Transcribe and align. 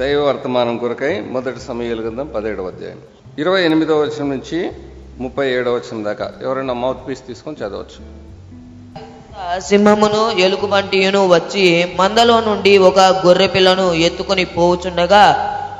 దైవ 0.00 0.20
వర్తమానం 0.26 0.74
కొరకై 0.80 1.12
మొదటి 1.34 1.60
సమయాలు 1.66 2.00
గ్రంథం 2.04 2.26
పదిహేడవ 2.34 2.70
అధ్యాయం. 2.72 2.98
ఇరవై 3.38 3.60
ఎనిమిదవ 3.68 4.00
వచనం 4.00 4.28
నుంచి 4.34 4.58
ముప్పై 5.22 5.46
ఏడవ 5.52 5.72
వచనం 5.76 6.00
దాకా 6.04 6.26
ఎవరైనా 6.44 6.74
మౌత్ 6.82 7.04
పీస్ 7.06 7.22
తీసుకొని 7.28 7.56
చదవచ్చు. 7.60 8.00
సింహమును 9.68 10.20
ఎలుగుబంటియును 10.46 11.22
వచ్చి 11.28 11.64
మందలో 12.00 12.36
నుండి 12.40 12.74
ఒక 12.88 12.98
గొర్రె 13.24 13.48
పిల్లను 13.54 13.86
ఎత్తుకొని 14.08 14.44
పోవుచుండగా 14.56 15.24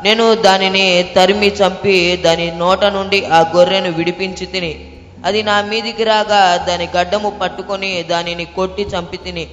నేను 0.07 0.25
దానిని 0.47 0.87
తరిమి 1.17 1.51
చంపి 1.61 1.99
దాని 2.27 2.49
నోట 2.63 2.85
నుండి 2.97 3.21
ఆ 3.39 3.43
గొర్రెను 3.55 3.93
విడిపించి 3.99 4.49
తిని 4.55 4.73
అది 5.25 5.43
నా 5.43 5.59
మీదికి 5.71 6.05
రాగా 6.05 6.43
దాని 6.69 6.89
గడ్డము 6.97 7.33
పట్టుకొని 7.43 7.93
దానిని 8.13 8.49
కొట్టి 8.59 8.85
చంపి 8.95 9.21
తిని 9.27 9.47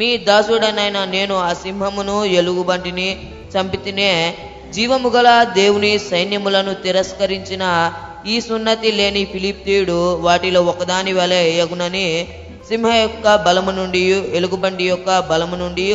మీ 0.00 0.16
దాసుడనైన 0.16 1.04
నేను 1.04 1.36
ఆ 1.36 1.52
సింహమును 1.52 2.24
ఎలుగుబంటిని 2.24 3.08
చంపితినే. 3.56 4.34
జీవము 4.72 5.08
గల 5.08 5.44
దేవుని 5.44 5.98
సైన్యములను 5.98 6.74
తిరస్కరించిన 6.74 7.92
ఈ 8.26 8.40
సున్నతి 8.40 8.92
లేని 8.92 9.24
ఫిలిప్తీయుడు 9.24 10.14
వాటిలో 10.14 10.62
ఒకదాని 10.62 11.12
వలె 11.12 11.50
ఎగునని 11.50 12.28
సింహ 12.68 12.94
యొక్క 12.94 13.36
బలము 13.36 13.70
నుండి 13.70 13.98
ఎలుగుబంటి 14.32 14.84
యొక్క 14.84 15.20
బలము 15.20 15.56
నుండి 15.56 15.94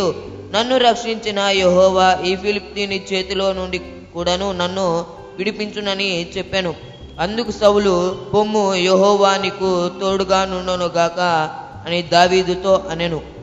నన్ను 0.52 0.78
రక్షించిన 0.78 1.40
యహోవా 1.40 2.18
ఈ 2.26 2.36
ఫిలిప్తీని 2.36 3.04
చేతిలో 3.14 3.54
నుండి 3.54 3.78
కూడాను 4.14 4.52
నన్ను 4.52 5.06
విడిపించునని 5.38 6.30
చెప్పాను. 6.38 6.76
అందుకు 7.20 7.52
సౌలు 7.52 8.18
పొమ్ము 8.34 8.76
యహోవా 8.76 9.38
నీకు 9.38 9.90
తోడుగా 10.02 10.46
నుండును 10.46 10.86
గాక 10.86 11.50
అని 11.88 12.02
దావీదుతో 12.02 12.84
అనెను. 12.92 13.35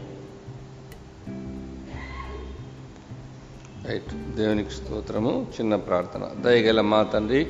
రైట్. 3.88 4.10
దేవునికి 4.36 4.70
స్తోత్రము 4.70 5.46
చిన్న 5.54 5.76
ప్రార్థన. 5.76 6.24
దయగల 6.42 6.80
మా 6.80 7.02
తండ్రి 7.02 7.40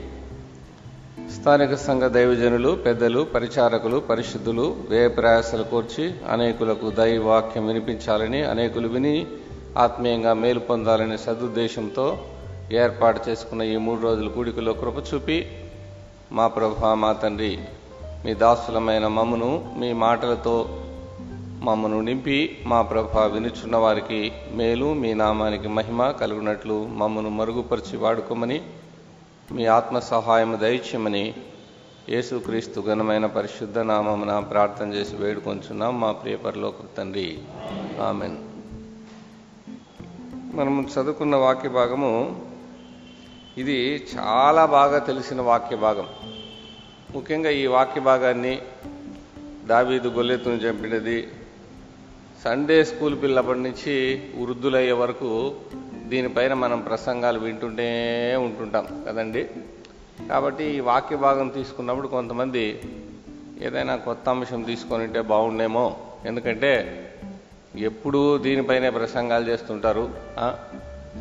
స్థానిక 1.37 1.75
సంఘ 1.75 2.03
దైవజనులు 2.03 2.71
పెద్దలు 2.87 3.25
పరిచారకులు 3.35 3.99
పరిశుద్ధులు 4.01 4.77
వ్యయ 4.89 5.09
ప్రయాసలు 5.09 5.63
కోర్చి 5.63 6.15
అనేకులకు 6.31 6.91
దైవ 6.91 7.29
వాక్యం 7.29 7.67
వినిపించాలని 7.67 8.43
అనేకులు 8.43 8.89
విని 8.89 9.27
ఆత్మీయంగా 9.79 10.35
మేలు 10.35 10.61
పొందాలనే 10.61 11.17
సదుద్దేశంతో 11.17 12.07
ఏర్పాటు 12.73 13.31
చేసుకున్న 13.31 13.63
ఈ 13.63 13.77
మూడు 13.77 14.01
రోజుల 14.01 14.29
కూడికలో 14.29 14.73
కృప 14.73 15.15
చూపి 15.15 15.39
మా 16.33 16.47
ప్రభా 16.47 16.95
మా 16.95 17.13
తండ్రి 17.13 17.59
మీ 18.25 18.35
దాసులమైన 18.35 19.07
మమ్మను 19.07 19.75
మీ 19.79 19.93
మాటలతో 19.93 20.57
మమ్మను 21.63 22.01
నింపి 22.01 22.59
మా 22.67 22.83
ప్రభ 22.83 23.19
వినుచున్న 23.19 23.77
వారికి 23.77 24.33
మేలు 24.53 24.93
మీ 24.95 25.15
నామానికి 25.15 25.69
మహిమ 25.69 26.11
కలుగునట్లు 26.11 26.87
మమ్మను 26.87 27.31
మరుగుపరిచి 27.31 27.97
వాడుకోమని 27.97 28.63
మీ 29.53 29.67
ఆత్మ 29.67 29.99
సహాయం 29.99 30.59
దయచేయమని 30.61 31.35
యేసుక్రీస్తు 32.09 32.81
ఘనమైన 32.81 33.27
పరిశుద్ధ 33.27 33.79
నామమున 33.79 34.39
ప్రార్థన 34.39 34.93
చేసి 34.93 35.17
వేడుకొంచున్నాం. 35.17 36.01
మా 36.01 36.13
ప్రియ 36.13 36.37
తండ్రి. 36.99 37.39
ఆమెన్. 38.01 38.37
మనం 40.57 40.89
చదువుకున్న 40.99 41.37
వాక్య 41.37 41.69
భాగము 41.69 42.45
ఇది 43.59 44.07
చాలా 44.19 44.67
బాగా 44.67 44.99
తెలిసిన 44.99 45.41
వాక్య 45.41 45.77
భాగం. 45.77 46.07
ముఖ్యంగా 47.15 47.51
ఈ 47.51 47.67
వాక్య 47.67 48.01
భాగాన్ని 48.01 48.59
దావీదు 49.67 50.09
గొల్లెత్తును 50.09 50.55
చంపినది 50.55 51.29
సండే 52.45 52.85
స్కూల్ 52.85 53.23
పిల్లప్పటి 53.23 53.59
నుంచి 53.59 54.23
వృద్ధులయ్యే 54.37 54.93
వరకు 54.93 55.55
దీనిపైన 56.07 56.55
మనం 56.55 56.81
ప్రసంగాలు 56.81 57.39
వింటుంటే 57.39 57.89
ఉంటుంటాం 58.37 59.05
కదండి? 59.09 59.49
కాబట్టి 60.29 60.65
ఈ 60.65 60.81
వాక్య 60.81 61.17
భాగం 61.17 61.49
తీసుకున్నప్పుడు 61.49 62.09
కొంతమంది 62.09 62.81
ఏదైనా 63.63 63.97
కొత్త 63.97 64.29
అంశం 64.29 64.63
తీసుకొని 64.63 65.05
ఉంటే 65.05 65.21
బాగుండేమో. 65.21 65.97
ఎందుకంటే 66.27 66.73
ఎప్పుడూ 67.79 68.39
దీనిపైనే 68.39 68.91
ప్రసంగాలు 68.91 69.45
చేస్తుంటారు. 69.49 70.11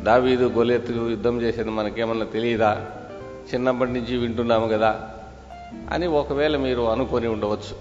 దావీదు 0.02 0.44
గొలెత్తు 0.44 0.92
యుద్ధం 0.92 1.40
చేసేది 1.42 1.70
మనకేమన్నా 1.70 2.26
తెలియదా? 2.26 2.90
చిన్నప్పటి 3.54 3.92
నుంచి 3.92 4.16
వింటున్నాము 4.16 4.68
కదా 4.68 5.10
అని 5.90 6.06
ఒకవేళ 6.06 6.56
మీరు 6.56 6.82
అనుకొని 6.82 7.28
ఉండవచ్చు. 7.28 7.74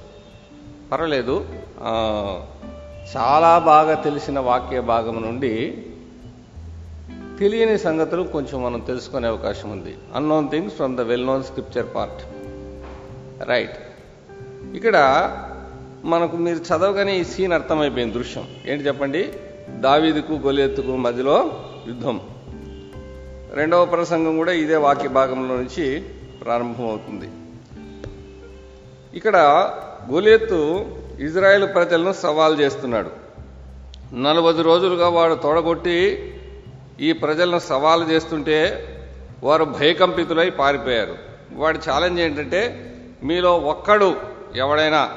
పర్వాలేదు. 0.92 1.46
చాలా 3.18 3.60
బాగా 3.60 3.96
తెలిసిన 3.96 4.40
వాక్య 4.40 4.82
భాగం 4.82 5.22
నుండి 5.22 5.78
తెలియని 7.40 7.78
సంగతులు 7.80 8.24
కొంచెం 8.24 8.64
మనం 8.64 8.80
తెలుసుకునే 8.80 9.28
అవకాశం 9.28 9.72
ఉంది. 9.72 9.98
Unknown 10.16 10.50
things 10.50 10.76
from 10.76 10.98
the 10.98 11.02
well 11.02 11.26
known 11.26 11.44
scripture 11.44 11.86
part 11.96 12.24
right 13.50 13.78
ఇక్కడ 14.76 14.98
మనకు 16.06 16.38
మీరు 16.38 16.58
చదవగానే 16.58 17.20
ఈ 17.20 17.24
సీన్ 17.24 17.54
అర్థమైపోయింది 17.54 18.14
దృశ్యం. 18.14 18.48
ఏంటి 18.66 18.84
చెప్పండి? 18.84 19.34
దావీదుకు 19.70 20.34
గొలెత్తుకు 20.34 20.96
మధ్యలో 20.96 21.64
యుద్ధం. 21.88 22.22
రెండవ 23.54 23.86
ప్రసంగం 23.86 24.38
కూడా 24.38 24.52
ఇదే 24.52 24.76
వాక్య 24.76 25.08
భాగంలో 25.08 25.56
నుంచి 25.56 26.04
ప్రారంభమవుతుంది. 26.46 27.30
ఇక్కడ 29.14 29.38
గొలెత్తు 30.12 30.86
ఇజ్రాయెల్ 31.22 31.74
ప్రజలను 31.76 32.14
సవాల్ 32.14 32.60
చేస్తున్నాడు. 32.60 33.12
నలభై 34.14 34.62
రోజులుగా 34.62 35.10
వాడు 35.10 35.36
తొడగొట్టి 35.36 35.98
ఈ 37.00 37.12
ప్రజలను 37.12 37.60
సవాలు 37.60 38.06
చేస్తుంటే 38.06 38.88
వారు 39.44 39.64
భయకంపితులై 39.64 40.50
పారిపోయారు. 40.50 41.16
వాడి 41.54 41.80
ఛాలెంజ్ 41.90 42.22
ఏంటంటే 42.22 42.94
మీలో 43.24 43.58
ఒక్కడు 43.58 44.16
ఎవడైనా 44.56 45.12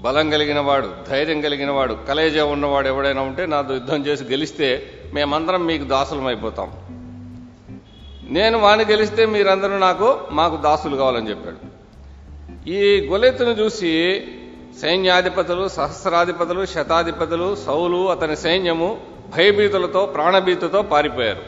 బలం 0.00 0.30
కలిగిన 0.30 0.60
వాడు 0.60 0.90
ధైర్యం 1.08 1.40
కలిగిన 1.40 1.70
వాడు 1.70 1.96
కలేజా 2.08 2.44
ఉన్నవాడు 2.44 2.88
ఎవడైనా 2.88 3.20
ఉంటే 3.20 3.46
నాతో 3.46 3.74
యుద్ధం 3.74 4.06
చేసి 4.06 4.24
గెలిస్తే 4.24 4.90
మేమందరం 5.14 5.66
మీకు 5.66 5.84
దాసులం 5.84 6.26
అయిపోతాం. 6.26 6.72
నేను 8.30 8.58
వాడిని 8.58 8.90
గెలిస్తే 8.90 9.26
మీరందరూ 9.26 9.78
నాకు 9.78 10.20
మాకు 10.30 10.56
దాసులు 10.56 10.96
కావాలని 10.96 11.30
చెప్పాడు. 11.30 11.56
ఈ 12.68 13.08
గొలెత్తును 13.10 13.50
చూసి 13.50 13.92
సైన్యాధిపతులు 14.82 15.68
సహస్రాధిపతులు 15.68 16.66
శతాధిపతులు 16.66 17.56
సౌలు 17.66 18.10
అతని 18.10 18.36
సైన్యము 18.36 19.00
భయభీతులతో 19.36 20.06
ప్రాణభీతితో 20.06 20.82
పారిపోయారు. 20.82 21.42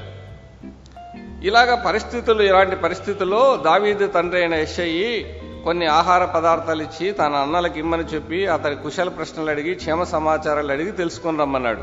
ఇలాగ 1.44 1.74
పరిస్థితులు 1.86 2.42
ఇలాంటి 2.42 2.76
పరిస్థితుల్లో 2.76 3.56
దావీదు 3.56 4.06
తండ్రి 4.06 4.40
అయిన 4.40 4.54
యశ్ఐ 4.54 5.22
కొన్ని 5.64 5.86
ఆహార 5.86 6.24
పదార్థాలు 6.24 6.82
ఇచ్చి 6.82 7.12
తన 7.12 7.32
అన్నలకు 7.32 7.78
ఇమ్మని 7.78 8.02
చెప్పి 8.02 8.46
అతని 8.46 8.76
కుశల 8.76 9.08
ప్రశ్నలు 9.08 9.50
అడిగి 9.50 9.74
క్షేమ 9.74 10.02
సమాచారాలు 10.02 10.72
అడిగి 10.72 10.90
తెలుసుకొని 10.90 11.38
రమ్మన్నాడు. 11.38 11.82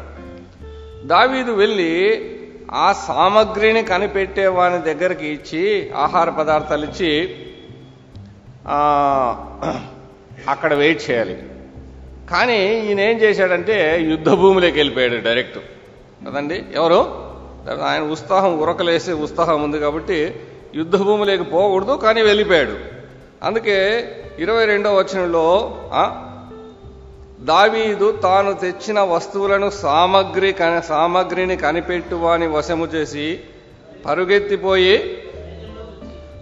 దావీదు 1.08 1.52
వెళ్ళి 1.52 1.92
ఆ 2.72 2.94
సామగ్రిని 2.94 3.84
కనిపెట్టే 3.84 4.48
వాని 4.48 4.80
దగ్గరికి 4.82 5.28
ఇచ్చి 5.28 5.92
ఆహార 5.96 6.30
పదార్థాలు 6.30 6.86
ఇచ్చి 6.86 7.12
అక్కడ 10.48 10.74
వెయిట్ 10.74 11.12
చేయాలి. 11.12 11.44
కానీ 12.32 12.80
ఈయన 12.80 13.00
ఏం 13.00 13.18
చేశాడంటే 13.18 14.02
యుద్ధ 14.02 14.30
భూమిలోకి 14.30 14.76
వెళ్ళిపోయాడు 14.76 15.16
డైరెక్ట్. 15.16 15.60
కదండి? 16.28 16.64
ఎవరు? 16.74 17.28
ఆయన 17.84 18.02
ఉత్సాహం 18.02 18.60
ఉరకలేసే 18.60 19.14
ఉత్సాహం 19.14 19.64
ఉంది 19.64 19.80
కాబట్టి 19.80 20.36
యుద్ధ 20.76 20.96
భూమిలోకి 20.96 21.44
పోకూడదు 21.44 22.00
కానీ 22.04 22.22
వెళ్ళిపోయాడు. 22.22 22.78
అందుకే 23.44 24.08
ఇరవై 24.40 24.66
రెండవ 24.66 24.98
వచనంలో 25.00 25.78
దావీదు 27.40 28.12
తాను 28.12 28.54
తెచ్చిన 28.54 29.00
వస్తువులను 29.02 29.70
సామగ్రి 29.70 30.56
సామగ్రిని 30.88 31.58
కనిపెట్టువాని 31.58 32.48
వశము 32.48 32.86
చేసి 32.86 33.40
పరుగెత్తిపోయి 34.06 35.18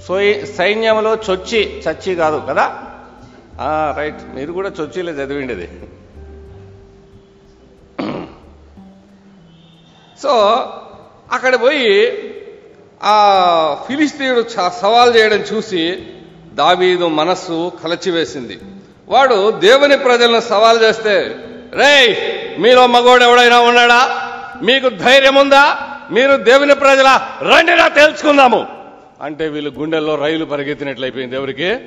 సోయి- 0.08 0.46
సైన్యంలో 0.46 1.16
చొచ్చి 1.16 1.80
చచ్చి 1.80 2.16
కాదు 2.16 2.44
కదా? 2.50 2.82
రైట్. 3.98 4.36
మీరు 4.36 4.52
కూడా 4.52 4.72
చొచ్చిలే 4.82 5.12
చదివిండేది. 5.12 5.70
సో 10.24 10.60
అక్కడ 11.32 11.62
పోయి 11.62 12.14
ఆ 13.04 13.78
ఫిలిస్తీయుడు 13.88 14.40
చ- 14.40 14.70
సవాల్ 14.70 15.16
చేయడం 15.16 15.38
చూసి 15.38 16.08
దావీదు 16.54 17.08
మనస్సు 17.08 17.72
కలచివేసింది. 17.84 18.60
వాడు 19.08 19.52
దేవుని 19.52 19.98
ప్రజలను 19.98 20.40
సవాల్ 20.40 20.82
చేస్తే 20.82 21.36
రేయ్ 21.74 22.16
మీలో 22.62 22.88
మగోడు 22.88 23.24
ఎవడైనా 23.24 23.60
ఉన్నాడా? 23.60 24.32
మీకు 24.64 24.90
ధైర్యం 24.90 25.36
ఉందా? 25.36 25.78
మీరు 26.12 26.36
దేవుని 26.36 26.76
ప్రజల 26.76 27.22
రండిరా 27.42 27.88
తెలుసుకుందాము 27.88 28.68
అంటే 29.22 29.48
వీళ్ళు 29.48 29.72
గుండెల్లో 29.80 30.16
రైలు 30.16 30.46
పరిగెత్తినట్లయిపోయింది 30.46 31.36
ఎవరికి? 31.36 31.78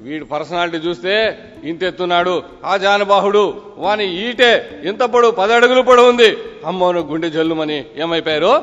వీడి 0.00 0.24
పర్సనాలిటీ 0.24 0.76
చూస్తే 0.76 1.38
ఇంతెత్తున్నాడు. 1.64 2.42
ఆ 2.64 2.76
జానబాహుడు 2.76 3.62
వాని 3.76 4.30
ఈటే 4.30 4.80
ఇంత 4.84 5.02
పొడు 5.02 5.28
పది 5.28 5.54
అడుగులు 5.54 5.82
పొడవు 5.82 6.08
ఉంది. 6.08 6.36
అమ్మోను 6.66 7.00
గుండె 7.00 7.30
జల్లుమని 7.30 7.84
ఏమైపోయారు? 7.96 8.62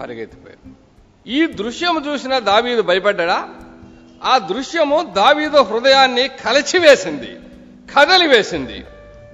పరిగెత్తిపోయారు. 0.00 0.74
ఈ 1.28 1.46
దృశ్యం 1.46 2.04
చూసిన 2.08 2.38
దావీదు 2.38 2.82
భయపడ్డా? 2.82 3.48
ఆ 4.24 4.38
దృశ్యము 4.38 5.02
దావీదు 5.02 5.56
హృదయాన్ని 5.56 6.28
కలచివేసింది 6.28 7.28
కదలివేసింది. 7.96 8.84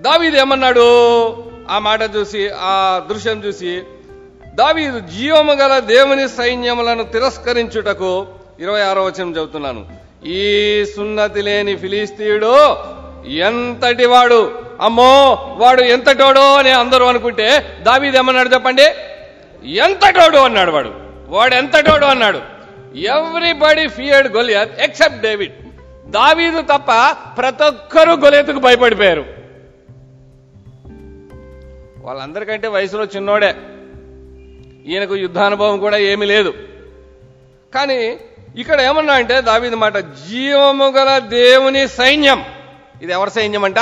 దావీదు 0.01 0.37
ఏమన్నాడు? 0.37 0.81
ఆ 1.71 1.79
మాట 1.79 2.01
చూసి 2.17 2.49
ఆ 2.49 3.03
దృశ్యం 3.11 3.45
చూసి 3.45 3.83
దావీదు 4.55 5.01
జీవము 5.01 5.53
గల 5.53 5.79
దేవుని 5.79 6.29
సైన్యములను 6.29 7.03
తిరస్కరించుటకు 7.03 8.27
ఇరవై 8.61 8.81
ఆరో 8.81 9.05
వచనం 9.05 9.37
చెబుతున్నాను 9.37 10.00
ఈ 10.27 10.85
సున్నతి 10.97 11.43
లేని 11.43 11.77
ఫిలిస్తీయుడు 11.77 12.77
ఎంతటి 13.29 14.07
వాడు 14.07 14.59
అమ్మో 14.81 15.33
వాడు 15.59 15.83
ఎంతటోడో 15.83 16.55
అని 16.55 16.71
అందరూ 16.71 17.07
అనుకుంటే 17.07 17.79
దావీదు 17.83 18.17
ఏమన్నాడు 18.17 18.49
చెప్పండి? 18.49 18.83
ఎంతటోడు 19.69 20.37
అన్నాడు 20.37 20.71
వాడు. 20.71 20.91
వాడు 21.29 21.55
ఎంతటోడు 21.55 22.05
అన్నాడు? 22.05 22.41
Everybody 22.97 23.89
feared 23.89 24.37
Goliath 24.37 24.81
except 24.81 25.21
David. 25.21 25.53
దావీదు 26.11 26.61
తప్ప 26.61 27.17
ప్రతి 27.39 27.65
ఒక్కరూ 27.65 28.17
గొలియత్కు 28.17 28.59
భయపడిపోయారు. 28.59 29.25
వాళ్ళందరికంటే 31.99 32.69
వయసులో 32.69 33.05
చిన్నోడే. 33.05 33.55
ఈయనకు 34.87 35.17
యుద్ధానుభవం 35.17 35.79
కూడా 35.79 35.97
ఏమీ 35.97 36.27
లేదు. 36.27 36.55
కానీ 37.75 38.19
ఇక్కడ 38.57 38.81
ఏమన్నా 38.81 39.15
అంటే 39.15 39.41
దావీది 39.41 39.77
మాట 39.77 39.97
జీవము 39.97 40.85
గల 40.85 41.19
దేవుని 41.19 41.89
సైన్యం. 41.89 42.45
ఇది 43.03 43.13
ఎవరి 43.13 43.31
సైన్యం 43.31 43.65
అంట? 43.65 43.79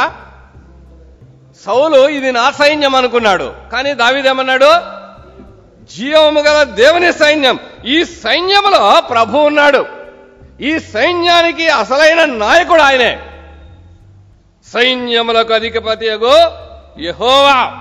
సౌలు 1.67 2.09
ఇది 2.09 2.33
నా 2.33 2.51
సైన్యం 2.51 2.95
అనుకున్నాడు. 2.95 3.55
కానీ 3.73 3.95
దావీదు 3.95 4.29
ఏమన్నాడు? 4.29 4.99
జీవము 5.95 6.41
గల 6.41 6.63
దేవుని 6.63 7.13
సైన్యం. 7.13 7.59
ఈ 7.87 8.05
సైన్యములో 8.05 9.01
ప్రభు 9.01 9.39
ఉన్నాడు. 9.39 9.87
ఈ 10.61 10.79
సైన్యానికి 10.79 11.69
అసలైన 11.69 12.25
నాయకుడు 12.25 12.83
ఆయనే. 12.83 13.21
సైన్యములకు 14.73 15.53
అధిపతి 15.53 16.07
యహోవా. 16.07 17.73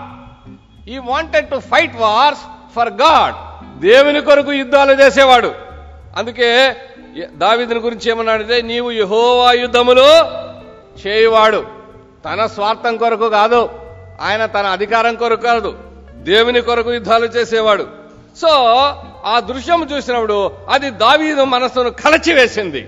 He 0.88 0.98
wanted 0.98 1.50
to 1.50 1.60
fight 1.60 1.95
wars 1.95 2.39
for 2.75 2.89
God 2.89 3.36
దేవుని 3.80 4.22
కొరకు 4.22 4.54
యుద్ధాలు 4.54 5.01
చేసేవాడు. 5.01 5.67
అందుకే 6.18 6.75
దావిదిని 7.36 7.80
గురించి 7.80 8.12
ఏమన్నాడంటే 8.12 8.62
నీవు 8.62 8.92
యహోవాయుధములు 8.92 10.08
చేయువాడు. 11.08 11.66
తన 12.25 12.46
స్వార్థం 12.46 12.98
కొరకు 12.98 13.30
కాదు 13.30 13.69
ఆయన 14.22 14.46
తన 14.46 14.66
అధికారం 14.66 15.16
కొరకు 15.16 15.42
కాదు 15.42 15.78
దేవుని 16.14 16.62
కొరకు 16.62 16.94
యుద్ధాలు 16.94 17.25
చేసేవాడు. 17.25 17.88
సో 18.42 18.48
ఆ 19.25 19.40
దృశ్యం 19.40 19.90
చూసినప్పుడు 19.96 20.52
అది 20.69 20.90
దావీదు 20.90 21.44
మనసును 21.44 21.90
కలచివేసింది. 21.90 22.88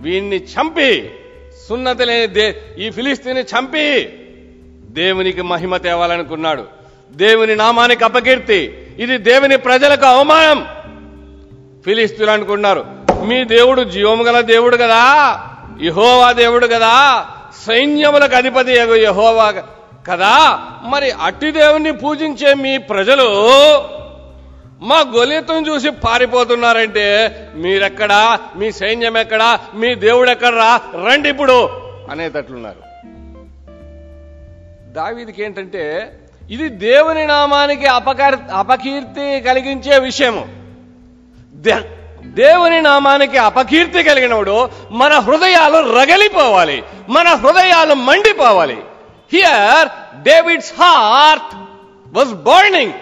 వీణ్ణి 0.00 0.36
చంపి 0.36 1.10
సున్నతి 1.68 2.04
లేని 2.04 2.26
దే 2.26 2.62
ఈ 2.78 2.90
ఫిలిస్తీని 2.90 3.40
చంపి 3.40 4.04
దేవునికి 4.90 5.42
మహిమ 5.42 5.76
తేవాలనుకున్నాడు. 5.76 6.64
దేవుని 7.12 7.56
నామానికి 7.56 8.04
అపకీర్తి. 8.04 8.88
ఇది 8.98 9.18
దేవుని 9.18 9.56
ప్రజలకు 9.56 10.06
అవమానం. 10.06 10.66
ఫిలిస్తీన్లు 11.84 12.30
అనుకుంటున్నారు. 12.30 12.86
మీ 13.24 13.44
దేవుడు 13.44 13.82
జీవము 13.82 14.22
గల 14.22 14.40
దేవుడు 14.40 14.76
కదా. 14.76 15.38
యహోవా 15.82 16.32
దేవుడు 16.32 16.66
కదా. 16.66 17.26
సైన్యములకు 17.66 18.36
అధిపతి 18.36 18.72
యహోవా 19.02 19.54
కదా. 20.08 20.58
మరి 20.82 21.10
అట్టి 21.10 21.50
దేవుణ్ణి 21.50 21.92
పూజించే 21.92 22.54
మీ 22.54 22.78
ప్రజలు 22.78 23.22
మా 24.80 25.04
గొలితం 25.16 25.66
చూసి 25.68 25.90
పారిపోతున్నారంటే 25.90 27.38
మీరెక్కడా? 27.54 28.38
మీ 28.56 28.72
సైన్యం 28.72 29.18
ఎక్కడా? 29.18 29.58
మీ 29.74 29.94
దేవుడు 29.94 30.30
ఎక్కడరా? 30.30 30.80
రండి 31.06 31.28
ఇప్పుడు 31.28 31.70
అనేటట్లున్నారు. 32.10 32.92
దావీదికి 34.92 35.44
ఏంటంటే 35.44 36.12
ఇది 36.50 36.68
దేవుని 36.68 37.26
నామానికి 37.26 37.86
అపకర్ 37.86 38.36
అపకీర్తి 38.54 39.40
కలిగించే 39.40 39.98
విషయము. 39.98 40.61
దేవుని 42.24 42.82
నామానికి 42.82 43.38
అపకీర్తి 43.38 44.02
కలిగినప్పుడు 44.02 44.68
మన 44.90 45.12
హృదయాలు 45.12 45.78
రగలిపోవాలి. 45.98 46.82
మన 47.08 47.28
హృదయాలు 47.28 47.94
మండిపోవాలి. 47.94 48.78
Here 49.32 49.88
David's 50.22 50.72
heart 50.80 51.56
was 52.14 52.32
burning 52.34 52.92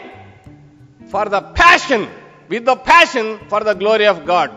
for 1.12 1.29
the 1.29 1.37
passion 1.37 2.07
with 2.51 2.65
the 2.65 2.71
passion 2.71 3.39
for 3.51 3.65
the 3.65 3.69
glory 3.69 4.05
of 4.05 4.19
God 4.19 4.51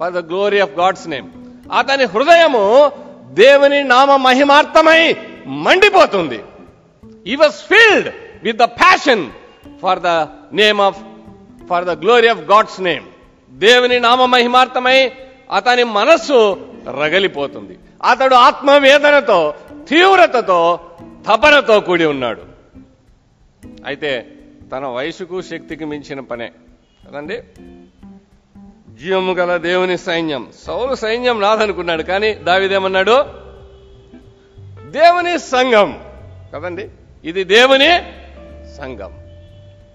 for 0.00 0.12
the 0.12 0.18
glory 0.30 0.58
of 0.58 0.78
God's 0.78 1.08
name 1.08 1.28
అతని 1.72 2.04
హృదయము 2.04 2.92
దేవుని 3.32 3.84
నామ 3.84 4.16
మహిమార్థమై 4.16 5.16
మండిపోతుంది. 5.46 6.40
He 7.26 7.36
was 7.36 7.52
filled 7.52 8.08
with 8.42 8.56
the 8.56 8.62
passion 8.62 9.30
for 9.82 9.98
the 9.98 10.06
name 10.52 10.80
of 10.80 10.96
for 11.68 11.84
the 11.84 11.90
glory 11.90 12.28
of 12.28 12.38
God's 12.38 12.80
name 12.80 13.04
దేవుని 13.56 14.00
నామ 14.00 14.24
మహిమార్థమై 14.24 15.12
అతని 15.52 15.84
మనస్సు 15.84 16.66
రగలిపోతుంది. 16.90 17.78
అతడు 18.02 18.34
ఆత్మవేదనతో 18.34 19.54
తీవ్రతతో 19.88 20.80
తపనతో 21.28 21.80
కూడి 21.80 22.04
ఉన్నాడు. 22.04 22.42
అయితే 23.86 24.26
తన 24.72 24.86
వయసుకు 24.86 25.42
శక్తికి 25.42 25.84
మించిన 25.84 26.20
పనే. 26.20 26.52
కదండి? 27.08 27.42
జీవము 29.02 29.32
గల 29.32 29.56
దేవుని 29.56 29.98
సైన్యం. 29.98 30.52
సౌలు 30.66 30.94
సైన్యం 30.94 31.40
నాదనుకున్నాడు. 31.40 32.02
కానీ 32.02 32.34
దావిదేమన్నాడు? 32.34 33.24
దేవుని 34.90 35.38
సంఘం. 35.38 36.00
కదండి? 36.54 36.88
ఇది 37.24 37.44
దేవుని 37.44 37.98
సంఘం. 38.76 39.12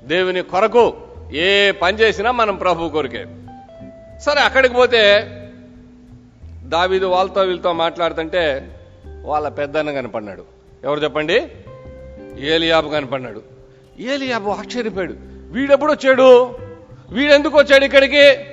దేవుని 0.04 0.42
కొరకు 0.42 0.94
ఏ 1.34 1.72
పని 1.72 1.98
చేసినా 1.98 2.32
మనం 2.32 2.56
ప్రభు 2.56 2.90
కొరకే. 2.90 3.26
సరే 4.22 4.42
అక్కడికి 4.42 4.74
పోతే 4.74 5.20
దావీదు 6.64 7.06
వాళ్ళతో 7.06 7.42
వీళ్ళతో 7.42 7.74
మాట్లాడుతుంటే 7.74 8.76
వాళ్ళ 9.26 9.50
పెద్దన్న 9.50 9.92
కనపడినాడు 9.92 10.44
ఎవరు 10.84 11.00
చెప్పండి? 11.00 11.52
ఏలియాబు 12.40 12.90
కనపడినాడు 12.90 13.42
ఏలియాబు 14.00 14.50
ఆశ్చర్యపోయాడు. 14.50 15.16
వీడెప్పుడు 15.52 15.92
వచ్చాడు? 15.92 16.56
వీడెందుకు 17.12 17.58
వచ్చాడు 17.58 17.86
ఇక్కడికి? 17.86 18.46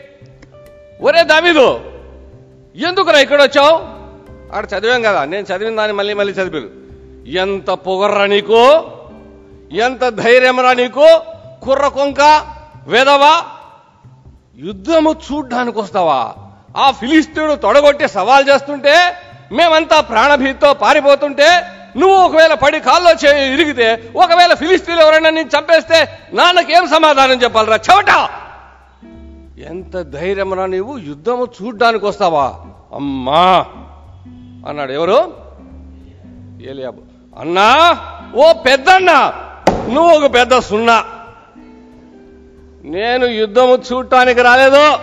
ఒరే 1.00 1.22
దావీదు 1.22 1.80
ఎందుకురా 2.76 3.20
ఇక్కడ 3.20 3.42
వచ్చావు? 3.42 3.98
ఆడ 4.56 4.64
చదివాం 4.64 5.02
కదా 5.02 5.25
నేను 5.25 5.46
చదివిన 5.52 5.76
దాన్ని 5.76 5.96
మళ్ళీ 5.96 6.14
మళ్ళీ 6.14 6.34
చదివాను 6.34 6.70
ఎంత 7.28 7.70
పొగర్రా 7.70 8.26
నీకు? 8.26 8.90
ఎంత 9.72 10.08
ధైర్యంరా 10.08 10.72
నీకు? 10.72 11.22
కుర్ర 11.62 11.88
కొంక 11.88 12.20
వెదవా 12.87 13.57
యుద్ధము 14.58 15.12
చూడ్డానికి 15.12 15.78
వస్తావా? 15.80 16.34
ఆ 16.76 16.90
ఫిలిస్తీయుడు 16.90 17.54
తొడగొట్టి 17.54 18.08
సవాల్ 18.08 18.48
చేస్తుంటే 18.48 18.94
మేమంతా 19.52 20.00
ప్రాణభీతితో 20.00 20.74
పారిపోతుంటే 20.74 21.48
నువ్వు 21.96 22.16
ఒకవేళ 22.16 22.54
పడి 22.54 22.80
కాల్లో 22.80 23.10
చే 23.12 23.52
ఇరిగితే 23.52 24.12
ఒకవేళ 24.16 24.54
ఫిలిస్తీన్లు 24.54 25.02
ఎవరైనా 25.02 25.30
నేను 25.30 25.48
చంపేస్తే 25.48 25.98
నాన్నకేం 26.32 26.86
సమాధానం 26.86 27.42
చెప్పాలరా? 27.42 27.76
చెవట 27.76 28.10
ఎంత 29.60 29.96
ధైర్యంరా 29.96 30.66
నీవు 30.66 30.98
యుద్ధము 30.98 31.48
చూడ్డానికి 31.62 32.06
వస్తావా? 32.06 32.54
అమ్మా! 32.94 33.64
అన్నాడు 34.68 34.92
ఎవరు? 34.92 35.32
ఏలియాబు. 36.70 37.00
అన్నా 37.38 37.68
ఓ 38.34 38.52
పెద్దన్నా 38.52 39.32
నువ్వు 39.88 40.10
ఒక 40.18 40.34
పెద్ద 40.34 40.58
సున్నా. 40.58 41.04
నేను 42.85 43.26
యుద్ధము 43.26 43.78
చూడటానికి 43.92 44.42
రాలేదు. 44.42 44.97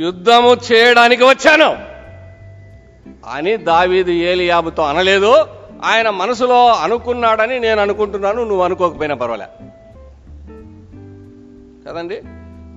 యుద్ధము 0.00 0.56
చేయడానికి 0.72 1.24
వచ్చాను. 1.24 1.76
అని 3.30 3.56
దావీదు 3.56 4.10
ఏలియాబుతో 4.10 4.82
అనలేదు. 4.82 5.44
ఆయన 5.84 6.10
మనసులో 6.10 6.72
అనుకున్నాడని 6.72 7.60
నేను 7.60 7.80
అనుకుంటున్నాను. 7.80 8.44
నువ్వు 8.44 8.64
అనుకోకపోయినా 8.64 9.14
పర్వాలే. 9.14 9.44
కదండి? 11.88 12.20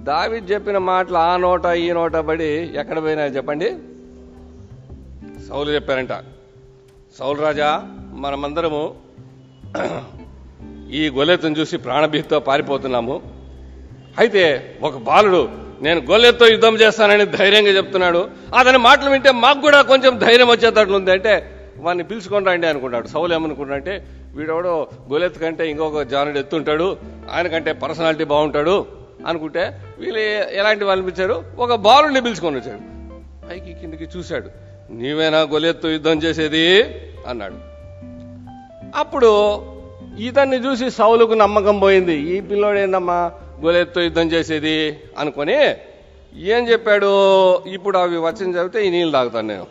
దావీద్ 0.03 0.51
చెప్పిన 0.51 0.77
మాటలు 0.77 1.17
ఆ 1.17 1.37
నోట 1.37 1.65
ఈ 1.65 1.91
నోట 1.91 2.13
పడి 2.13 2.71
ఎక్కడ 2.75 3.01
పోయినా 3.01 3.25
చెప్పండి. 3.25 3.77
సౌలు 5.49 5.71
చెప్పారంట. 5.71 6.09
సౌలు 7.19 7.41
రాజా 7.41 7.83
మనమందరము 8.13 8.93
ఈ 10.91 11.09
గొలెతను 11.09 11.55
చూసి 11.55 11.77
ప్రాణభీతితో 11.77 12.39
పారిపోతున్నాము. 12.39 13.38
అయితే 14.19 14.77
ఒక 14.81 14.97
బాలుడు 14.97 15.49
నేను 15.81 16.01
గొల్లెతో 16.01 16.47
యుద్ధం 16.47 16.75
చేస్తానని 16.75 17.25
ధైర్యంగా 17.25 17.69
చెప్తున్నాడు. 17.69 18.27
అతని 18.57 18.77
మాటలు 18.77 19.09
వింటే 19.09 19.31
మాకు 19.31 19.61
కూడా 19.61 19.81
కొంచెం 19.81 20.17
ధైర్యం 20.17 20.47
వచ్చేటట్లుంది. 20.47 21.11
అంటే 21.11 21.51
వాడిని 21.77 22.03
పిలుచుకొని 22.03 22.45
రండి 22.45 22.67
అనుకున్నాడు 22.67 23.07
సౌలు 23.07 23.33
ఏమనుకున్నాడంటే 23.33 24.05
వీడెవడో 24.35 24.87
గొలెత్ 25.11 25.41
కంటే 25.41 25.69
ఇంకొక 25.69 26.01
జానుడు 26.01 26.39
ఎత్తుంటాడు. 26.39 26.97
ఆయన 27.31 27.47
కంటే 27.47 27.73
పర్సనాలిటీ 27.73 28.23
బాగుంటాడు. 28.23 28.85
అనుకుంటే 29.27 29.79
వీళ్ళు 29.99 30.19
ఎలాంటి 30.59 30.83
వాళ్ళు 30.83 31.05
పిలిచారు? 31.05 31.43
ఒక 31.57 31.73
బాలుని 31.73 32.21
పిలుచుకొని 32.21 32.55
వచ్చాడు. 32.55 32.79
పైకి 33.49 33.73
కిందికి 33.73 34.07
చూశాడు. 34.17 34.49
నీవేనా 34.91 35.39
గొలెత్తు 35.41 35.87
యుద్ధం 35.87 36.17
చేసేది? 36.17 36.83
అన్నాడు. 37.27 37.57
అప్పుడు 38.95 39.31
ఇతన్ని 40.19 40.65
చూసి 40.65 40.91
సౌలుకు 40.91 41.33
నమ్మకం 41.33 41.79
పోయింది. 41.79 42.15
ఈ 42.15 42.39
పిల్లోడేందమ్మా? 42.39 43.31
గోలెత్తో 43.63 44.01
యుద్ధం 44.01 44.27
చేసేది 44.31 44.99
అనుకొని 45.17 45.57
ఏం 46.35 46.67
చెప్పాడు? 46.69 47.09
ఇప్పుడు 47.63 47.97
అవి 47.97 48.17
వచ్చిన 48.17 48.49
చదివితే 48.49 48.87
ఈ 48.87 48.89
నీళ్ళు 48.89 49.13
తాగుతాను 49.13 49.47
నేను. 49.47 49.67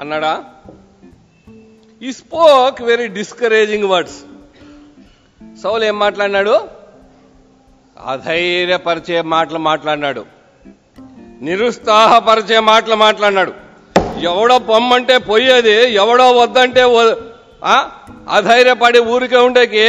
అన్నాడా? 0.00 0.44
He 2.02 2.12
spoke 2.12 2.82
very 2.82 3.06
discouraging 3.08 3.84
words 3.84 4.24
సౌలు 5.62 5.84
ఏం 5.84 5.98
మాట్లాడినాడు? 5.98 6.71
అధైర్యపరిచే 8.06 9.22
మాటలు 9.22 9.58
మాట్లాడినాడు. 9.58 10.24
నిరుత్సాహపరిచే 11.42 12.60
మాటలు 12.60 12.94
మాట్లాడినాడు. 12.94 13.52
ఎవడో 14.20 14.58
పొమ్మంటే 14.58 15.18
పోయేది 15.18 15.94
ఎవడో 15.94 16.32
వద్దంటే 16.32 16.82
అధైర్యపడి 18.30 18.98
ఊరికే 18.98 19.36
ఉండేకి 19.36 19.80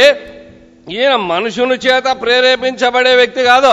ఈయన 0.90 1.16
మనుషుని 1.16 1.74
చేత 1.74 2.04
ప్రేరేపించబడే 2.22 3.16
వ్యక్తి 3.16 3.42
కాదు. 3.42 3.72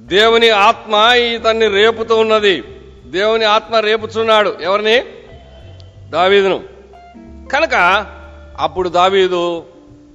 దేవుని 0.00 0.50
ఆత్మ 0.50 0.94
ఇతన్ని 1.14 1.68
రేపుతూ 1.68 2.16
ఉన్నది. 2.16 2.64
దేవుని 3.06 3.44
ఆత్మ 3.44 3.76
రేపుచున్నాడు. 3.76 4.56
ఎవరిని? 4.62 5.02
దావీదును. 6.10 6.60
కనుక 7.52 8.06
అప్పుడు 8.58 8.88
దావీదు 8.88 9.64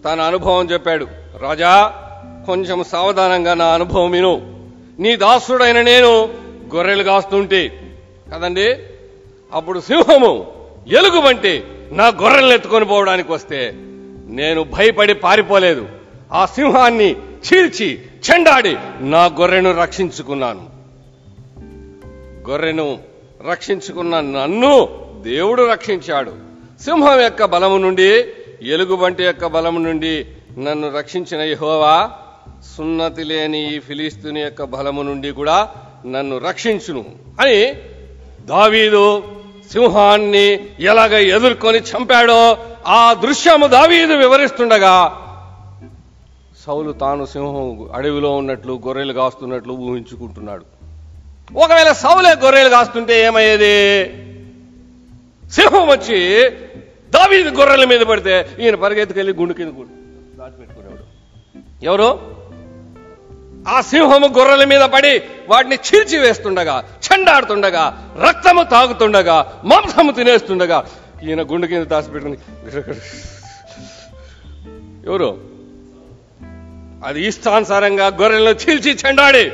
తన 0.06 0.22
అనుభవం 0.22 0.66
చెప్పాడు. 0.66 1.08
రాజా 1.42 2.02
కొంచెం 2.46 2.84
సావధానంగా 2.84 3.54
నా 3.54 3.66
అనుభవం 3.66 4.12
విను. 4.12 4.64
నీ 5.00 5.16
దాసుడైన 5.16 5.82
నేను 5.82 6.30
గొర్రెలు 6.76 7.04
కాస్తుంటే. 7.04 7.82
కదండి? 8.34 8.78
అప్పుడు 9.54 9.80
సింహము 9.80 10.48
ఎలుగు 10.88 11.20
వంటి 11.20 11.64
నా 11.92 12.08
గొర్రెలను 12.08 12.54
ఎత్తుకొని 12.54 12.86
పోవడానికి 12.86 13.32
వస్తే 13.32 13.72
నేను 14.28 14.64
భయపడి 14.64 15.14
పారిపోలేదు. 15.14 15.88
ఆ 16.32 16.46
సింహాన్ని 16.46 17.12
చీల్చి 17.14 18.00
చెండాడి 18.32 18.78
నా 19.00 19.26
గొర్రెను 19.26 19.82
రక్షించుకున్నాను. 19.82 20.70
గొర్రెను 22.50 23.00
రక్షించుకున్న 23.50 24.20
నన్ను 24.20 24.90
దేవుడు 25.22 25.64
రక్షించాడు. 25.64 26.34
సింహం 26.84 27.22
యొక్క 27.22 27.46
బలము 27.46 27.78
నుండి 27.78 28.24
ఎలుగుబంటి 28.62 29.24
యొక్క 29.24 29.46
బలము 29.46 29.80
నుండి 29.80 30.26
నన్ను 30.58 30.98
రక్షించిన 30.98 31.42
యహోవా 31.42 32.12
సున్నతి 32.76 33.24
లేని 33.24 33.60
ఈ 33.74 33.80
ఫిలిస్తీని 33.80 34.42
యొక్క 34.42 34.64
బలము 34.66 35.02
నుండి 35.04 35.32
కూడా 35.32 35.58
నన్ను 36.06 36.38
రక్షించును 36.38 37.04
అని 37.40 37.60
దావీదు 38.46 39.04
సింహాన్ని 39.72 40.48
ఎలాగ 40.90 41.14
ఎదుర్కొని 41.36 41.80
చంపాడో 41.90 42.42
ఆ 42.88 43.14
దృశ్యము 43.24 43.68
దావీదు 43.68 44.14
వివరిస్తుండగా 44.14 44.96
సౌలు 46.66 46.92
తాను 46.94 47.26
సింహం 47.26 47.66
అడవిలో 47.94 48.32
ఉన్నట్లు 48.38 48.74
గొర్రెలు 48.86 49.14
కాస్తున్నట్లు 49.14 49.74
ఊహించుకుంటున్నాడు. 49.86 50.64
ఒకవేళ 51.58 51.92
సౌలే 52.04 52.32
గొర్రెలు 52.44 52.70
కాస్తుంటే 52.70 53.14
ఏమయ్యేది? 53.26 53.76
సింహం 55.52 55.84
వచ్చి 55.90 56.20
దావీదు 57.12 57.50
గొర్రెల 57.60 57.84
మీద 57.86 58.04
పడితే 58.04 58.36
ఈయన 58.60 58.76
పరిగెత్తుకెళ్ళి 58.76 59.34
గుండు 59.34 59.54
కింద 59.54 59.72
దాచిపెట్టుకున్నాడు 60.40 60.85
ఎవరు? 61.86 62.36
ఆ 63.68 63.82
సింహము 63.82 64.28
గొర్రెల 64.28 64.64
మీద 64.64 64.82
పడి 64.82 65.22
వాటిని 65.50 65.76
చీల్చి 65.76 66.18
వేస్తుండగా 66.18 66.84
చెండాడుతుండగా 67.06 68.16
రక్తము 68.28 68.64
తాగుతుండగా 68.64 69.62
మాంసము 69.66 70.12
తినేస్తుండగా 70.12 70.86
ఈయన 71.28 71.42
గుండు 71.42 71.68
కింద 71.68 71.86
దాచిపెట్టుకుని 71.86 72.38
ఎవరు? 75.08 75.38
అది 77.06 77.28
ఇష్టానుసారంగా 77.28 78.08
గొర్రెలను 78.08 78.56
చీల్చి 78.56 78.98
చెండాడి. 79.08 79.52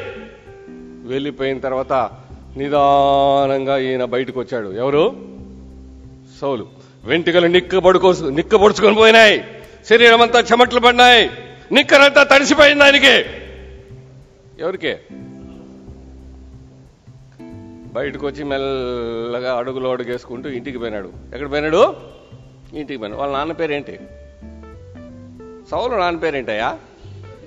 వెళ్ళిపోయిన 1.08 1.60
తర్వాత 1.60 2.10
నిదానంగా 2.58 3.78
ఈయన 3.78 4.06
బయటకు 4.06 4.40
వచ్చాడు. 4.40 4.70
ఎవరు? 4.70 5.16
సౌలు. 6.42 6.68
వెంట్రుకలు 7.04 7.48
నిక్కబడుకో 7.48 8.14
నిక్కబడుచుకొని 8.14 8.96
పోయినాయి. 8.96 9.44
శరీరం 9.90 10.22
అంతా 10.22 10.40
చెమట్లు 10.40 10.80
పడినాయి. 10.80 11.30
నిక్కరంతా 11.72 12.24
తడిసిపోయింది 12.24 12.84
ఆయనకి 12.84 13.26
ఎవరికి? 14.60 14.96
బయటకు 17.94 18.28
వచ్చి 18.28 18.44
మెల్లగా 18.44 19.58
అడుగులో 19.58 19.92
అడుగేసుకుంటూ 19.92 20.50
ఇంటికి 20.50 20.78
పోయినాడు. 20.78 21.12
ఎక్కడ 21.34 21.52
పోయినాడు? 21.52 21.96
ఇంటికి 22.74 23.00
పోయినాడు. 23.00 23.22
వాళ్ళ 23.22 23.34
నాన్న 23.34 23.52
పేరేంటి? 23.52 24.00
సౌలు 25.72 25.96
నాన్న 25.96 26.18
పేరేంటయ్యా? 26.18 26.78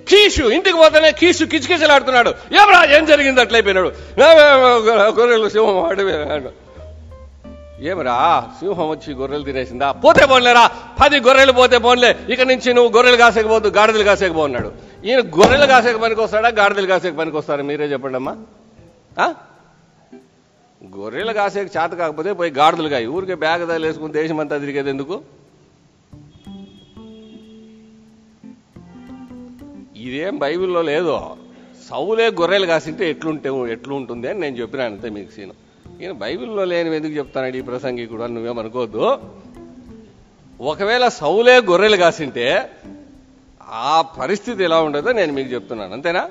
కీషు. 0.09 0.43
ఇంటికి 0.43 0.77
పోతేనే 0.77 1.11
కీషు 1.11 1.45
కిచకిచలాడుతున్నాడు. 1.45 2.29
ఏమరా 2.29 2.97
ఏం 2.97 3.05
జరిగింది? 3.05 3.41
అట్లయిపోయినాడు. 3.41 3.91
గొర్రెలు 5.19 5.49
సింహం 5.49 5.83
అడవి 5.83 6.13
ఏమరా? 7.91 8.15
సింహం 8.59 8.87
వచ్చి 8.89 9.13
గొర్రెలు 9.19 9.45
తినేసిందా? 9.49 9.87
పోతే 10.03 10.23
పోన్లేరా. 10.31 10.63
పది 11.01 11.17
గొర్రెలు 11.25 11.53
పోతే 11.59 11.77
పోన్లే. 11.85 12.11
ఇక 12.33 12.41
నుంచి 12.51 12.69
నువ్వు 12.77 12.91
గొర్రెలు 12.95 13.17
కాసేకపోతు 13.23 13.67
గాడిదలు 13.77 14.05
కాసేకపోన్నాడు 14.09 14.69
ఈయన 15.07 15.21
గొర్రెలు 15.37 15.67
కాసేక 15.73 15.97
పనికి 16.03 16.21
వస్తాడా 16.21 16.49
గాడిదలు 16.59 16.87
కాసేక 16.93 17.15
పనికి 17.17 17.37
వస్తారా 17.37 17.63
మీరే 17.69 17.87
చెప్పండి 17.93 18.19
అమ్మా. 18.21 18.33
గొర్రెలు 20.97 21.33
కాసేక 21.39 21.67
చేత 21.75 21.91
కాకపోతే 22.01 22.31
పోయి 22.39 22.51
గాడిదలు 22.59 22.89
కాయి. 22.93 23.07
ఊరికే 23.15 23.35
బ్యాగ్ 23.43 23.67
తగిలేసుకుని 23.69 24.13
దేశం 24.19 24.39
అంతా 24.39 24.57
తిరిగేది 24.63 24.89
ఎందుకు? 24.95 25.15
ఇదేం 30.05 30.35
బైబిల్లో 30.37 30.81
లేదు. 30.91 31.15
సౌలే 31.89 32.27
గొర్రెలు 32.39 32.65
కాసింటే 32.65 33.09
ఎట్లుంటే 33.13 33.49
ఎట్లుంటుంది 33.75 34.27
అని 34.31 34.39
నేను 34.43 34.55
చెప్పినాను 34.61 34.91
అంతే 34.93 35.09
మీకు 35.17 35.31
సీను. 35.35 35.55
ఈయన 36.01 36.11
బైబిల్లో 36.11 36.63
లేని 36.65 36.95
ఎందుకు 36.95 37.13
చెప్తానండి 37.13 37.57
ఈ 37.57 37.61
ప్రసంగి 37.61 38.05
కూడా? 38.05 38.27
నువ్వేమనుకోవద్దు. 38.27 39.17
ఒకవేళ 40.61 41.07
సౌలే 41.07 41.57
గొర్రెలు 41.59 41.97
కాసింటే 41.97 42.69
ఆ 43.61 44.01
పరిస్థితి 44.01 44.63
ఎలా 44.63 44.81
ఉండదో 44.81 45.11
నేను 45.11 45.33
మీకు 45.33 45.53
చెప్తున్నాను. 45.53 45.93
అంతేనా? 45.93 46.29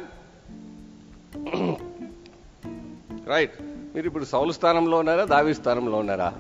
రైట్. 3.27 3.53
మీరు 3.95 4.07
ఇప్పుడు 4.07 4.25
సౌలు 4.25 4.53
స్థానంలో 4.53 4.99
ఉన్నారా 4.99 5.25
దావి 5.25 5.55
స్థానంలో 5.55 5.99
ఉన్నారా? 5.99 6.33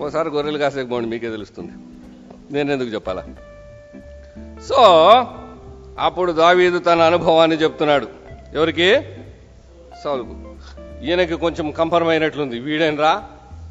ఓసారి 0.00 0.28
గొర్రెలు 0.28 0.58
కాసేకపోండి 0.58 1.08
మీకే 1.08 1.30
తెలుస్తుంది. 1.30 1.72
నేను 2.52 2.72
ఎందుకు 2.72 2.88
చెప్పాలా? 2.88 3.24
సో 4.68 4.82
అప్పుడు 5.98 6.32
దావీదు 6.32 6.78
తన 6.78 7.00
అనుభవాన్ని 7.00 7.56
చెప్తున్నాడు. 7.56 8.08
ఎవరికి? 8.54 8.94
సౌలుకు 10.04 10.34
ఈయనకి 11.04 11.34
కొంచెం 11.34 11.70
కంఫర్మ్ 11.70 12.08
అయినట్లుంది 12.08 12.58
వీడేనరా 12.58 13.22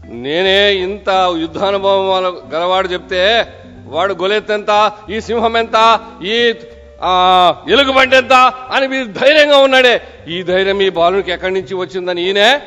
నేనే 0.05 0.73
ఇంత 0.75 1.35
యుద్ధానుభవం 1.37 2.23
గలవాడు 2.53 2.87
చెప్తే 2.87 3.53
వాడు 3.85 4.13
గొలెత్తెంత? 4.13 4.91
ఈ 5.09 5.21
సింహం 5.21 5.57
ఎంత 5.57 5.99
ఈ 6.23 6.53
ఆ, 7.01 7.55
ఎలుగుబంటి 7.69 8.15
ఎంత 8.15 8.33
అని 8.71 8.87
మీరు 8.87 9.05
ధైర్యంగా 9.05 9.57
ఉన్నాడే. 9.57 10.01
ఈ 10.27 10.43
ధైర్యం 10.43 10.81
ఈ 10.81 10.89
బాలునికి 10.89 11.31
ఎక్కడి 11.31 11.53
నుంచి 11.53 11.75
వచ్చిందని 11.75 12.21
ఈయనే 12.21 12.61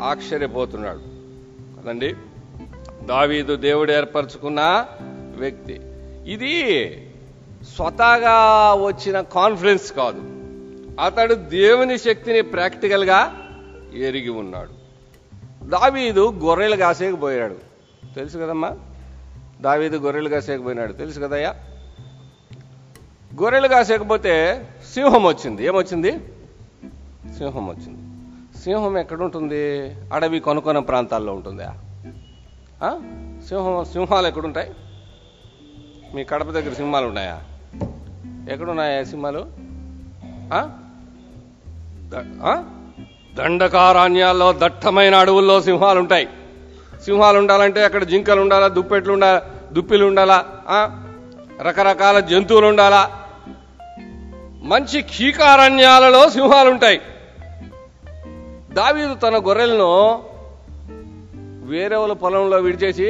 ఆశ్చర్యపోతున్నాడు. 0.00 0.98
కదండి? 1.80 2.14
దావీదు 3.02 3.56
దేవుడు 3.56 3.92
ఏర్పరచుకున్న 3.92 4.86
వ్యక్తి. 5.38 5.80
ఇది 6.26 6.54
స్వతహాగా 7.76 8.34
వచ్చిన 8.74 9.20
కాన్ఫిడెన్స్ 9.20 9.92
కాదు. 9.92 10.39
అతడు 11.00 11.34
దేవుని 11.34 11.98
శక్తిని 11.98 12.42
ప్రాక్టికల్గా 12.42 13.48
ఎరిగి 13.94 14.28
ఉన్నాడు. 14.28 14.70
దావీదు 15.64 16.30
గొర్రెలు 16.30 16.76
కాసేకపోయాడు. 16.76 17.56
తెలుసు 18.14 18.38
కదమ్మా? 18.38 18.76
దావీదు 19.60 19.96
గొర్రెలు 19.96 20.28
కాసేకపోయినాడు. 20.28 20.92
తెలుసు 20.92 21.20
కదయ్యా? 21.20 21.54
గొర్రెలు 23.42 23.68
కాసేకపోతే 23.68 24.68
సింహం 24.94 25.24
వచ్చింది. 25.24 25.64
ఏమొచ్చింది? 25.64 26.12
సింహం 27.38 27.66
వచ్చింది. 27.66 27.98
సింహం 28.58 28.98
ఎక్కడుంటుంది? 28.98 29.94
అడవి 30.12 30.40
కొనుకొన 30.40 30.78
ప్రాంతాల్లో 30.78 31.34
ఉంటుందా? 31.34 31.74
ఆ? 32.82 32.90
సింహం 33.48 33.84
సింహాలు 33.84 34.26
ఎక్కడుంటాయి? 34.26 34.74
మీ 36.14 36.24
కడప 36.24 36.50
దగ్గర 36.50 36.74
సింహాలు 36.74 37.06
ఉన్నాయా? 37.06 37.42
ఎక్కడున్నాయా 38.52 39.04
సింహాలు? 39.04 39.69
దండకారణ్యాల్లో 43.36 44.52
దట్టమైన 44.52 45.14
అడవుల్లో 45.14 45.60
సింహాలు 45.60 45.98
ఉంటాయి 46.00 46.28
సింహాలు 47.04 47.38
ఉండాలంటే 47.38 47.84
అక్కడ 47.84 48.04
జింకలు 48.04 48.40
ఉండాలా 48.40 48.68
దుప్పెట్లు 48.68 49.12
ఉండాలా 49.12 49.42
దుప్పిలు 49.72 50.04
ఉండాలా 50.04 50.44
రకరకాల 51.62 52.20
జంతువులు 52.20 52.66
ఉండాలా 52.66 53.26
మంచి 54.62 55.02
కీకారణ్యాలలో 55.02 56.30
సింహాలు 56.30 56.70
ఉంటాయి 56.70 57.00
దావీదు 58.72 59.14
తన 59.14 59.36
గొర్రెలను 59.36 60.22
వేరే 61.62 61.96
వాళ్ళ 61.96 62.14
పొలంలో 62.14 62.56
విడిచేసి 62.56 63.08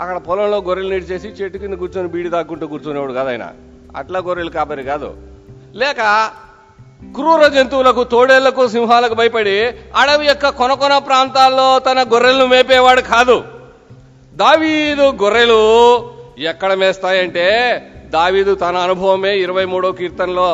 అక్కడ 0.00 0.16
పొలంలో 0.16 0.58
గొర్రెలు 0.58 0.88
నిడిచేసి 0.88 1.28
చెట్టు 1.28 1.58
కింద 1.58 1.74
కూర్చొని 1.74 2.08
బీడి 2.08 2.28
దాక్కుంటూ 2.28 2.66
కూర్చునేవాడు 2.66 3.12
కాదు 3.12 3.28
ఆయన. 3.28 3.52
అట్లా 3.96 4.18
గొర్రెలు 4.18 4.50
కాపరి 4.50 4.82
కాదు. 4.82 5.16
లేక 5.74 6.30
క్రూర 7.16 7.46
జంతువులకు 7.46 8.04
తోడేళ్ళకు 8.04 8.68
సింహాలకు 8.68 9.14
భయపడి 9.14 9.54
అడవి 10.00 10.26
యొక్క 10.26 10.48
కొన 10.48 10.72
కొన 10.72 10.98
ప్రాంతాల్లో 10.98 11.78
తన 11.78 12.02
గొర్రెలను 12.02 12.46
మేపేవాడు 12.46 13.00
కాదు. 13.00 13.36
దావీదు 14.34 15.06
గొర్రెలు 15.22 15.62
ఎక్కడ 16.38 16.74
మేస్తాయంటే 16.74 17.46
దావీదు 18.10 18.54
తన 18.54 18.76
అనుభవమే 18.76 19.32
ఇరవై 19.38 19.64
మూడో 19.64 19.92
కీర్తనలో 19.92 20.48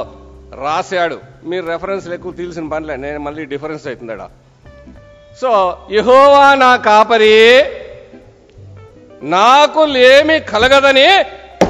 రాశాడు. 0.62 1.18
మీరు 1.44 1.66
రెఫరెన్స్ 1.66 2.06
ఎక్కువ 2.08 2.32
తీల్సిన 2.32 2.68
పనిలే 2.68 2.96
నేను 2.96 3.20
మళ్ళీ 3.20 3.44
డిఫరెన్స్ 3.44 3.86
అవుతుందడ 3.86 4.22
సో 5.40 5.78
యహోవా 5.92 6.54
నా 6.54 6.76
కాపరి 6.76 7.34
నాకు 9.22 9.80
లేమి 9.80 10.40
కలగదని 10.52 11.08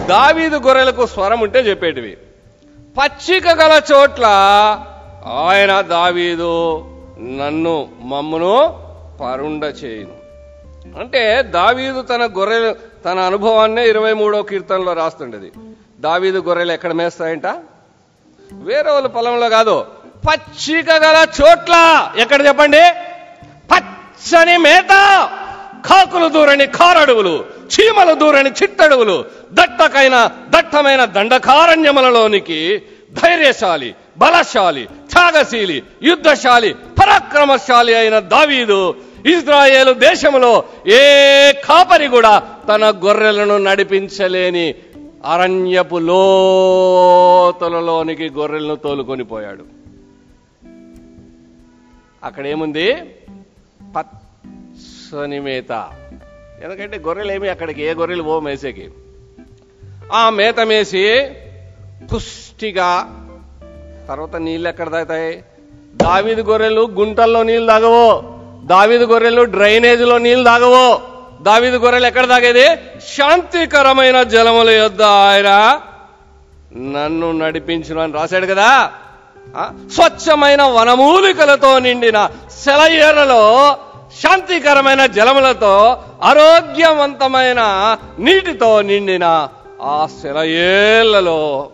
దావీదు 0.06 0.56
గొర్రెలకు 0.56 1.06
స్వరం 1.06 1.40
ఉంటే 1.40 1.58
చెప్పేటివి. 1.58 2.16
పచ్చిక 2.98 3.48
గల 3.48 3.82
చోట్ల 3.92 4.24
ఆయన 5.26 5.80
దావీదు 5.80 6.84
నన్ను 7.20 7.88
మమ్మును 8.00 8.82
పరుండ 9.20 9.64
చేయును. 9.64 10.16
అంటే 10.98 11.42
దావీదు 11.42 12.02
తన 12.02 12.24
గొర్రెలు 12.24 12.74
తన 13.04 13.18
అనుభవాన్నే 13.18 13.88
ఇరవై 13.88 14.12
మూడో 14.12 14.42
కీర్తనలో 14.42 14.92
రాస్తుండేది. 14.92 15.52
దావీదు 16.00 16.38
గొర్రెలు 16.38 16.72
ఎక్కడ 16.72 16.92
మేస్తాయంట? 16.92 17.46
వేరే 18.52 18.90
వాళ్ళ 18.90 19.08
పొలంలో 19.08 19.48
కాదు. 19.48 19.86
పచ్చిక 20.28 20.90
గల 20.90 21.26
చోట్ల. 21.42 21.74
ఎక్కడ 22.18 22.46
చెప్పండి? 22.46 22.82
పచ్చని 23.74 24.56
మేత 24.56 24.88
కాకులు 25.86 26.28
దూరని 26.28 26.66
కారడువులు 26.66 27.44
చీమలు 27.66 28.14
దూరని 28.14 28.50
చిట్టడువులు 28.50 29.24
దట్టకైన 29.52 30.30
దట్టమైన 30.66 31.04
దండకారణ్యములలోనికి 31.04 32.82
ధైర్యశాలి 33.12 33.94
బలశాలి 34.18 34.88
త్యాగశీలి 35.12 35.82
యుద్ధశాలి 36.02 36.72
పరాక్రమశాలి 36.72 37.94
అయిన 37.94 38.18
దావీదు 38.18 38.94
ఇజ్రాయేలు 39.26 39.92
దేశములో 39.92 40.64
ఏ 40.86 41.52
కాపరి 41.52 42.06
కూడా 42.06 42.42
తన 42.68 43.00
గొర్రెలను 43.04 43.58
నడిపించలేని 43.58 44.74
అరణ్యపు 45.24 45.96
లోతులలోనికి 45.96 48.30
గొర్రెలను 48.30 48.74
తోలుకొని 48.74 49.24
పోయాడు. 49.24 49.64
అక్కడ 52.24 52.46
ఏముంది 52.46 52.96
పచ్చని 53.96 55.40
మేత. 55.40 55.90
ఎందుకంటే 56.64 56.98
గొర్రెలు 56.98 57.32
ఏమి 57.32 57.48
అక్కడికి 57.48 57.82
ఏ 57.82 57.94
గొర్రెలు 57.94 58.22
పో 58.22 58.40
మేసేకి. 58.40 58.88
ఆ 60.12 60.30
మేతమేసి 60.30 61.30
పుష్టిగా 62.14 63.20
తర్వాత 64.08 64.36
నీళ్ళు 64.36 64.68
ఎక్కడ 64.68 64.92
తాగుతాయి? 64.92 65.44
దావిది 65.94 66.42
గొర్రెలు 66.42 66.80
గుంటల్లో 66.80 67.42
నీళ్ళు 67.42 67.66
తాగవు. 67.66 68.22
దావిది 68.66 69.04
గొర్రెలు 69.04 69.42
డ్రైనేజీలో 69.42 70.18
నీళ్ళు 70.18 70.44
తాగవు. 70.44 71.00
దావిది 71.42 71.76
గొర్రెలు 71.76 72.06
ఎక్కడ 72.06 72.28
తాగేది? 72.28 72.66
శాంతికరమైన 73.16 74.22
జలముల 74.22 74.70
యొద్ద 74.70 75.02
ఆయన 75.02 75.80
నన్ను 76.76 77.32
నడిపించును 77.32 78.00
అని 78.00 78.12
రాశాడు 78.12 78.46
కదా. 78.46 78.92
స్వచ్ఛమైన 79.94 80.62
వనమూలికలతో 80.62 81.78
నిండిన 81.78 82.30
సెలయేళ్ళలో 82.64 83.76
శాంతికరమైన 84.22 85.06
జలములతో 85.06 86.02
ఆరోగ్యవంతమైన 86.22 87.60
నీటితో 88.18 88.82
నిండిన 88.82 89.48
ఆ 89.82 90.06
సెలయేళ్ళలో 90.06 91.70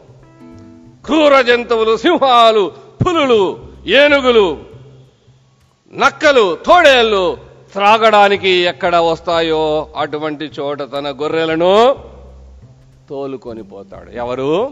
క్రూర 1.04 1.40
జంతువులు 1.40 1.96
సింహాలు 1.96 2.72
పులులు 3.06 3.58
ఏనుగులు 3.86 4.58
నక్కలు 5.94 6.58
తోడేళ్ళు 6.66 7.38
త్రాగడానికి 7.72 8.48
ఎక్కడ 8.48 8.96
వస్తాయో 8.96 9.88
అటువంటి 9.96 10.50
చోట 10.60 10.82
తన 10.82 11.10
గొర్రెలను 11.10 11.96
తోలుకొని 13.10 13.62
పోతాడు. 13.62 14.10
ఎవరు? 14.10 14.70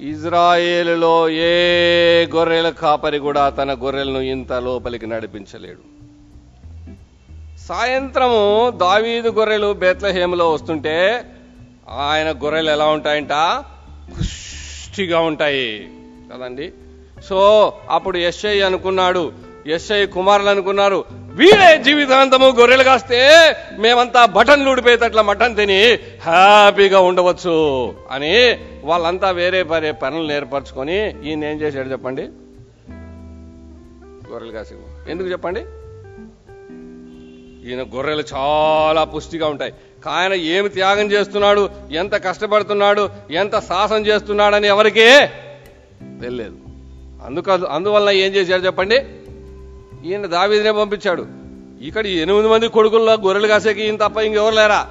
ఇజ్రాయేలులో 0.00 1.28
ఏ 1.28 2.26
గొర్రెల 2.26 2.68
కాపరి 2.68 3.18
కూడా 3.18 3.48
తన 3.48 3.72
గొర్రెలను 3.72 4.18
ఇంత 4.18 4.52
లోపలికి 4.52 5.06
నడిపించలేడు. 5.06 5.95
సాయంత్రము 7.68 8.72
దావీదు 8.76 9.28
గొర్రెలు 9.28 9.72
బేత్లహేములో 9.72 10.50
వస్తుంటే 10.52 11.22
ఆయన 11.90 12.30
గొర్రెలు 12.30 12.70
ఎలా 12.70 12.86
ఉంటాయంట? 12.86 13.32
పుష్టిగా 14.20 15.20
ఉంటాయి. 15.20 15.88
కదండి? 16.34 16.72
సో 17.28 17.72
అప్పుడు 17.90 18.18
ఎస్ఐ 18.18 18.60
అనుకున్నాడు. 18.60 19.32
ఎస్ఐ 19.66 20.06
కుమారులు 20.06 20.48
అనుకున్నారు 20.48 21.04
వీరే 21.28 21.82
జీవితాంతము 21.82 22.46
గొర్రెలు 22.46 22.84
కాస్తే 22.84 23.28
మేమంతా 23.78 24.26
బటన్లు 24.26 24.70
ఊడిపోయేటట్ల 24.70 25.20
మటన్ 25.20 25.56
తిని 25.56 25.94
హ్యాపీగా 26.22 27.00
ఉండవచ్చు 27.00 27.94
అని 28.10 28.58
వాళ్ళంతా 28.84 29.30
వేరే 29.30 29.62
వేరే 29.62 29.92
పనులు 29.92 30.28
నేర్పరచుకొని 30.28 31.28
ఈయన 31.28 31.44
ఏం 31.44 31.60
చేశాడు 31.60 31.88
చెప్పండి? 31.88 32.22
గొర్రెలు 34.32 34.52
కాసి 34.52 34.74
ఎందుకు 35.08 35.28
చెప్పండి? 35.28 35.64
ఈయన 37.66 37.82
గొర్రెలు 37.82 38.24
చాలా 38.34 39.04
పుష్టిగా 39.04 39.48
ఉంటాయి. 39.48 39.74
ఆయన 40.08 40.32
ఏమి 40.34 40.68
త్యాగం 40.68 41.12
చేస్తున్నాడు? 41.12 41.70
ఎంత 41.90 42.24
కష్టపడుతున్నాడు? 42.24 43.10
ఎంత 43.30 43.58
సాహసం 43.58 44.06
చేస్తున్నాడని 44.06 44.68
ఎవరికి 44.68 45.18
తెలియదు. 46.20 46.56
అందుక 47.24 47.50
అందువల్ల 47.50 48.10
ఏం 48.10 48.32
చేశాడు 48.32 48.62
చెప్పండి? 48.62 48.96
ఈయన 50.08 50.26
దావీదినే 50.26 50.70
పంపించాడు. 50.70 51.26
ఇక్కడ 51.80 52.06
ఎనిమిది 52.06 52.48
మంది 52.48 52.68
కొడుకుల్లో 52.68 53.12
గొర్రెలు 53.12 53.46
కాసేకి 53.46 53.82
ఈయన 53.82 53.96
తప్ప 53.96 54.16
ఇంకెవరు 54.16 54.54
లేరా? 54.54 54.88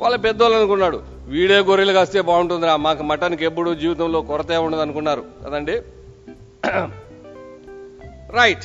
వాళ్ళ 0.00 0.16
పెద్దోళ్ళు 0.16 0.58
అనుకున్నాడు. 0.58 1.02
వీడే 1.26 1.58
గొర్రెలు 1.58 1.92
కాస్తే 1.92 2.20
బాగుంటుందిరా. 2.20 2.76
మాకు 2.76 3.02
మటన్కి 3.02 3.44
ఎప్పుడు 3.44 3.74
జీవితంలో 3.74 4.20
కొరతే 4.20 4.56
ఉండదు 4.56 4.80
అనుకున్నారు. 4.80 5.24
కదండి? 5.46 5.72
రైట్. 8.32 8.64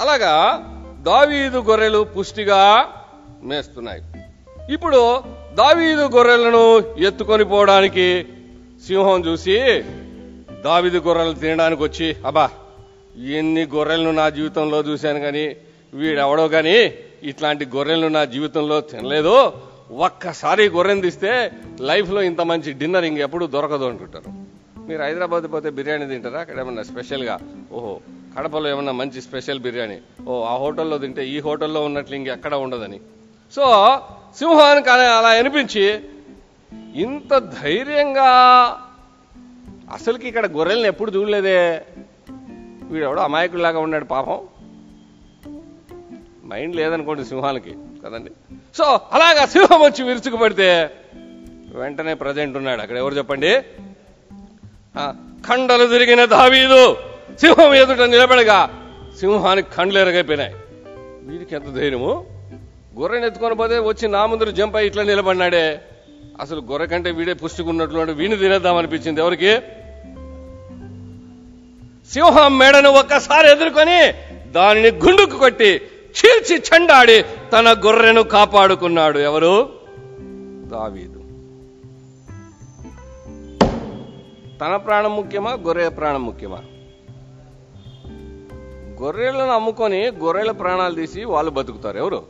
అలాగా 0.00 0.64
దావీదు 1.06 1.58
గొర్రెలు 1.58 2.00
పుష్టిగా 2.14 2.60
మేస్తున్నాయి. 3.42 4.02
ఇప్పుడు 4.72 5.00
దావీదు 5.60 6.04
గొర్రెలను 6.16 6.64
ఎత్తుకొని 7.08 7.44
పోవడానికి 7.44 8.06
సింహం 8.86 9.20
చూసి 9.26 9.56
దావీదు 10.64 10.98
గొర్రెలు 10.98 11.32
తినడానికి 11.32 11.82
వచ్చి 11.82 12.16
అబ్బా 12.26 12.46
ఎన్ని 13.38 13.66
గొర్రెలను 13.74 14.10
నా 14.10 14.28
జీవితంలో 14.28 14.78
చూశాను 14.88 15.20
కానీ 15.20 15.46
వీడెవడో 15.94 16.48
కానీ 16.48 16.76
ఇట్లాంటి 17.30 17.64
గొర్రెలను 17.76 18.08
నా 18.08 18.24
జీవితంలో 18.24 18.80
తినలేదు. 18.80 19.36
ఒక్కసారి 20.06 20.68
గొర్రెను 20.68 21.00
తీస్తే 21.00 21.32
లైఫ్లో 21.80 22.22
ఇంత 22.22 22.40
మంచి 22.40 22.72
డిన్నర్ 22.72 23.04
ఇంకెప్పుడు 23.04 23.46
దొరకదు 23.46 23.84
అనుకుంటారు. 23.84 24.30
మీరు 24.88 25.02
హైదరాబాద్ 25.02 25.46
పోతే 25.52 25.70
బిర్యానీ 25.70 26.06
తింటారా? 26.06 26.40
అక్కడ 26.40 26.58
ఏమన్నా 26.60 26.82
స్పెషల్గా? 26.82 27.38
ఓహో 27.72 28.00
కడపలో 28.36 28.66
ఏమన్నా 28.70 28.92
మంచి 28.92 29.20
స్పెషల్ 29.22 29.60
బిర్యానీ? 29.60 29.98
ఓ 30.28 30.42
ఆ 30.42 30.54
హోటల్లో 30.56 30.98
తింటే 30.98 31.22
ఈ 31.28 31.40
హోటల్లో 31.40 31.80
ఉన్నట్లు 31.84 32.16
ఇంకెక్కడ 32.16 32.54
ఉండదని. 32.54 33.00
సో 33.56 33.64
సింహానికి 34.38 34.90
అలా 34.90 35.28
అనిపించి 35.40 35.84
ఇంత 36.94 37.38
ధైర్యంగా 37.62 38.30
అసలుకి 39.92 40.28
ఇక్కడ 40.28 40.46
గొర్రెల్ని 40.52 40.88
ఎప్పుడు 40.88 41.10
చూడలేదే? 41.10 41.60
వీడెవడో 42.90 43.20
అమాయకుడిలాగా 43.22 43.80
ఉన్నాడు 43.80 44.04
పాపం. 44.04 44.38
మైండ్ 46.48 46.76
లేదనుకోండి 46.76 47.24
సింహాలకి 47.24 47.74
కదండి. 48.04 48.30
సో 48.78 48.86
అలాగా 49.12 49.46
సింహం 49.46 49.80
వచ్చి 49.80 50.02
విరుచుకుపడితే 50.04 50.90
వెంటనే 51.74 52.14
ప్రజెంట్ 52.14 52.56
ఉన్నాడు. 52.56 52.80
అక్కడ 52.80 52.96
ఎవరు 52.96 53.14
చెప్పండి? 53.14 53.52
కండలు 55.46 55.86
తిరిగిన 55.86 56.24
దావీదు 56.24 56.96
సింహం 57.40 57.74
ఎదుట 57.74 58.00
నిలబడగా 58.00 58.58
సింహానికి 59.20 59.74
కండ్లు 59.76 59.98
ఎరగైపోయినాయి. 59.98 60.54
వీరికి 61.28 61.54
ఎంత 61.54 61.68
ధైర్యము? 61.74 62.26
గొర్రెని 62.98 63.26
ఎత్తుకొని 63.26 63.54
పోతే 63.54 63.78
వచ్చి 63.78 64.08
నా 64.08 64.26
ముందర 64.26 64.50
జంప్ 64.50 64.76
అయి 64.76 64.86
ఇట్లా 64.86 65.02
నిలబడినాడే. 65.02 65.80
అసలు 66.40 66.60
గొర్రె 66.60 66.86
కంటే 66.86 67.10
వీడే 67.10 67.32
పుష్టికున్నట్లు 67.32 68.12
వీణి 68.12 68.36
తినేద్దాం 68.36 68.76
అనిపించింది. 68.76 69.20
ఎవరికి? 69.20 69.52
సింహం 72.12 72.58
మేడను 72.58 72.90
ఒక్కసారి 72.90 73.50
ఎదుర్కొని 73.50 74.00
దానిని 74.52 74.88
గుండుకు 74.88 75.38
కొట్టి 75.38 75.80
చీల్చి 76.18 76.62
చెండాడి 76.68 77.24
తన 77.52 77.72
గొర్రెను 77.86 78.22
కాపాడుకున్నాడు. 78.22 79.18
ఎవరు? 79.18 79.68
దావీదు. 80.72 81.17
తన 84.60 84.76
ప్రాణం 84.76 85.16
ముఖ్యమా 85.16 85.52
గొర్రె 85.52 85.88
ప్రాణం 85.88 86.26
ముఖ్యమా? 86.26 86.58
గొర్రెలను 89.02 89.50
అమ్ముకొని 89.50 90.06
గొర్రెల 90.06 90.50
ప్రాణాలు 90.50 90.94
తీసి 90.94 91.24
వాళ్ళు 91.24 91.50
బతుకుతారు 91.50 91.98
ఎవరు? 91.98 92.26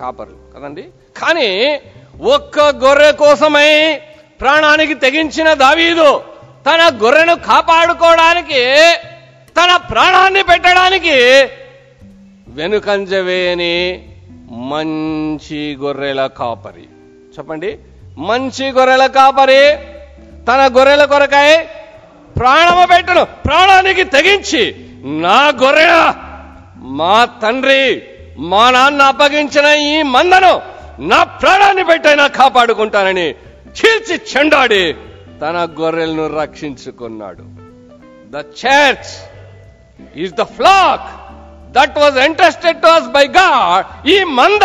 కాపర్లు. 0.00 0.36
కదండి? 0.54 0.82
కానీ 1.16 1.80
ఒక్క 2.22 2.60
గొర్రె 2.60 3.12
కోసమై 3.12 4.00
ప్రాణానికి 4.40 4.94
తెగించిన 4.94 5.54
దావీదు 5.54 6.20
తన 6.66 6.98
గొర్రెను 7.02 7.34
కాపాడుకోవడానికి 7.34 8.64
తన 9.50 9.76
ప్రాణాన్ని 9.76 10.42
పెట్టడానికి 10.42 11.48
వెనుకంజవేని 12.48 14.08
మంచి 14.50 15.76
గొర్రెల 15.76 16.26
కాపరి. 16.26 16.88
చెప్పండి? 17.38 17.78
మంచి 18.18 18.70
గొర్రెల 18.70 19.06
కాపరి. 19.06 19.95
తన 20.48 20.60
గొర్రెల 20.76 21.04
కొరకై 21.12 21.48
ప్రాణము 22.38 22.84
పెట్టును. 22.92 23.22
ప్రాణానికి 23.46 24.04
తెగించి 24.14 24.62
నా 25.24 25.40
గొర్రె 25.62 25.88
మా 26.98 27.16
తండ్రి 27.42 27.82
మా 28.52 28.64
నాన్న 28.74 29.02
అప్పగించిన 29.12 29.66
ఈ 29.90 29.96
మందను 30.14 30.54
నా 31.10 31.18
ప్రాణాన్ని 31.40 31.84
పెట్టైనా 31.90 32.26
కాపాడుకుంటానని 32.38 33.28
చీల్చి 33.78 34.16
చెండాడి 34.30 34.84
తన 35.42 35.56
గొర్రెలను 35.80 36.26
రక్షించుకున్నాడు. 36.40 37.44
The 38.34 38.44
church 38.60 39.10
is 40.22 40.34
the 40.40 40.44
flock 40.58 41.08
that 41.76 41.98
was 42.02 42.16
entrusted 42.28 42.80
to 42.84 42.90
us 42.98 43.10
by 43.16 43.26
God. 43.40 43.84
ఈ 44.14 44.16
మంద 44.38 44.64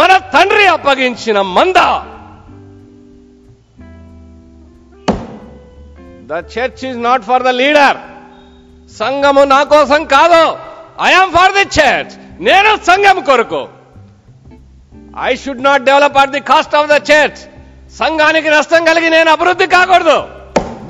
మన 0.00 0.12
తండ్రి 0.34 0.66
అప్పగించిన 0.76 1.40
మంద. 1.56 1.78
The 6.30 6.36
church 6.54 6.80
is 6.88 6.98
not 7.08 7.24
for 7.28 7.42
the 7.48 7.50
leader 7.62 7.98
సంఘము 9.00 9.42
నా 9.54 9.60
కోసం 9.72 10.00
కాదు. 10.14 10.42
ఐఎమ్ 11.08 11.32
ఫర్ 11.36 11.54
ది 11.58 11.64
చర్చ్ 11.78 12.12
నేను 12.48 12.70
సంఘం 12.88 13.18
కొరకు. 13.28 13.62
I 15.28 15.30
should 15.42 15.64
not 15.68 15.86
develop 15.90 16.18
at 16.22 16.34
the 16.36 16.40
cost 16.50 16.74
of 16.80 16.90
the 16.94 16.96
church 17.10 17.40
సంఘానికి 18.00 18.50
నష్టం 18.56 18.82
కలిగి 18.88 19.08
నేను 19.16 19.30
అభివృద్ధి 19.36 19.66
కాకూడదు. 19.76 20.18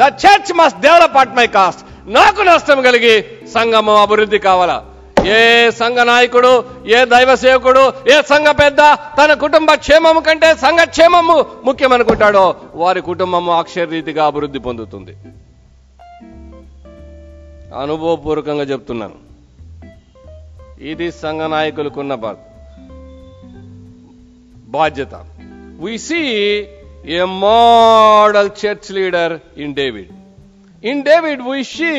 The 0.00 0.02
church 0.22 0.50
must 0.60 0.80
develop 0.86 1.18
at 1.22 1.36
my 1.38 1.46
cost 1.58 1.82
నాకు 2.18 2.40
నష్టం 2.50 2.78
కలిగి 2.88 3.14
సంఘము 3.54 3.94
అభివృద్ధి 4.04 4.38
కావాలా? 4.48 4.78
ఏ 5.28 5.70
సంఘ 5.80 5.98
నాయకుడు 6.10 6.50
ఏ 6.96 6.98
దైవ 7.12 7.30
సేవకుడు 7.42 7.84
ఏ 8.14 8.16
సంఘ 8.30 8.48
పెద్ద 8.60 8.80
తన 9.18 9.30
కుటుంబ 9.44 9.70
క్షేమము 9.84 10.20
కంటే 10.26 10.50
సంఘ 10.64 10.80
క్షేమము 10.94 11.36
ముఖ్యమనుకుంటాడో 11.64 12.44
వారి 12.82 13.00
కుటుంబము 13.08 13.52
అక్షరరీతిగా 13.60 14.22
అభివృద్ధి 14.26 14.60
పొందుతుంది. 14.66 15.14
అనుభవపూర్వకంగా 17.82 18.66
చెప్తున్నాను. 18.72 19.18
ఇది 20.90 21.08
సంఘ 21.22 21.40
నాయకులకున్న 21.54 22.14
బాధ్యత. 24.76 25.14
We 25.84 25.94
see 26.08 26.22
a 27.16 27.20
model 27.42 28.50
church 28.62 28.88
leader 28.98 29.34
in 29.64 29.74
David 29.74 30.10
in 30.90 31.02
David 31.10 31.42
we 31.50 31.58
see 31.76 31.92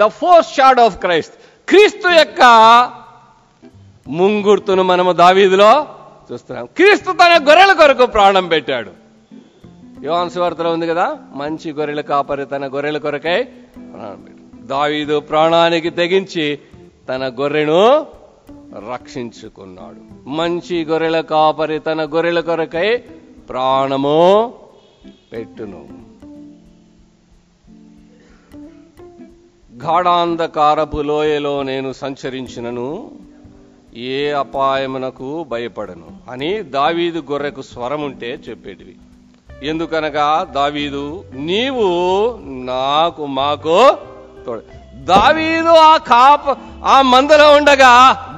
the 0.00 0.06
foreshadow 0.56 0.80
of 0.86 0.96
Christ 1.04 1.36
క్రీస్తు 1.68 2.08
యొక్క 2.08 2.42
ముంగుర్తును 4.08 4.82
మనము 4.82 5.12
దావీదులో 5.12 5.86
చూస్తున్నాం. 6.32 6.66
క్రీస్తు 6.66 7.12
తన 7.12 7.44
గొర్రెల 7.48 7.72
కొరకు 7.72 8.06
ప్రాణం 8.06 8.48
పెట్టాడు. 8.48 8.90
యోహాను 10.04 10.68
ఉంది 10.68 10.86
కదా 10.86 11.16
మంచి 11.34 11.72
గొర్రెల 11.72 12.00
కాపరి 12.00 12.44
తన 12.46 12.66
గొర్రెల 12.66 12.98
కొరకై 12.98 13.42
ప్రాణం 13.92 14.20
పెట్టాడు. 14.20 14.66
దావీదు 14.66 15.20
ప్రాణానికి 15.20 15.90
తెగించి 15.90 16.58
తన 17.08 17.28
గొర్రెను 17.40 18.06
రక్షించుకున్నాడు. 18.92 20.30
మంచి 20.30 20.84
గొర్రెల 20.84 21.20
కాపరి 21.20 21.78
తన 21.78 22.04
గొర్రెల 22.04 22.40
కొరకై 22.40 22.96
ప్రాణము 23.48 24.54
పెట్టును. 25.32 26.07
గాఢాంధకారపు 29.84 30.96
లోయలో 30.96 31.62
నేను 31.62 31.92
సంచరించినను 31.92 33.10
ఏ 33.96 34.30
అపాయమునకు 34.30 35.46
భయపడను. 35.48 36.30
అని 36.30 36.62
దావీదు 36.62 37.22
గొర్రెకు 37.30 37.62
స్వరం 37.62 38.02
ఉంటే 38.02 38.38
చెప్పేటివి. 38.48 38.94
ఎందుకనగా 39.68 40.46
దావీదు 40.54 41.24
నీవు 41.34 41.84
నాకు 42.64 43.26
మాకు 43.26 43.96
తోడు. 44.46 44.62
దావీదు 44.94 45.68
ఆ 45.68 45.96
కాప 45.96 46.56
ఆ 46.84 47.02
మందలో 47.02 47.52
ఉండగా 47.52 47.94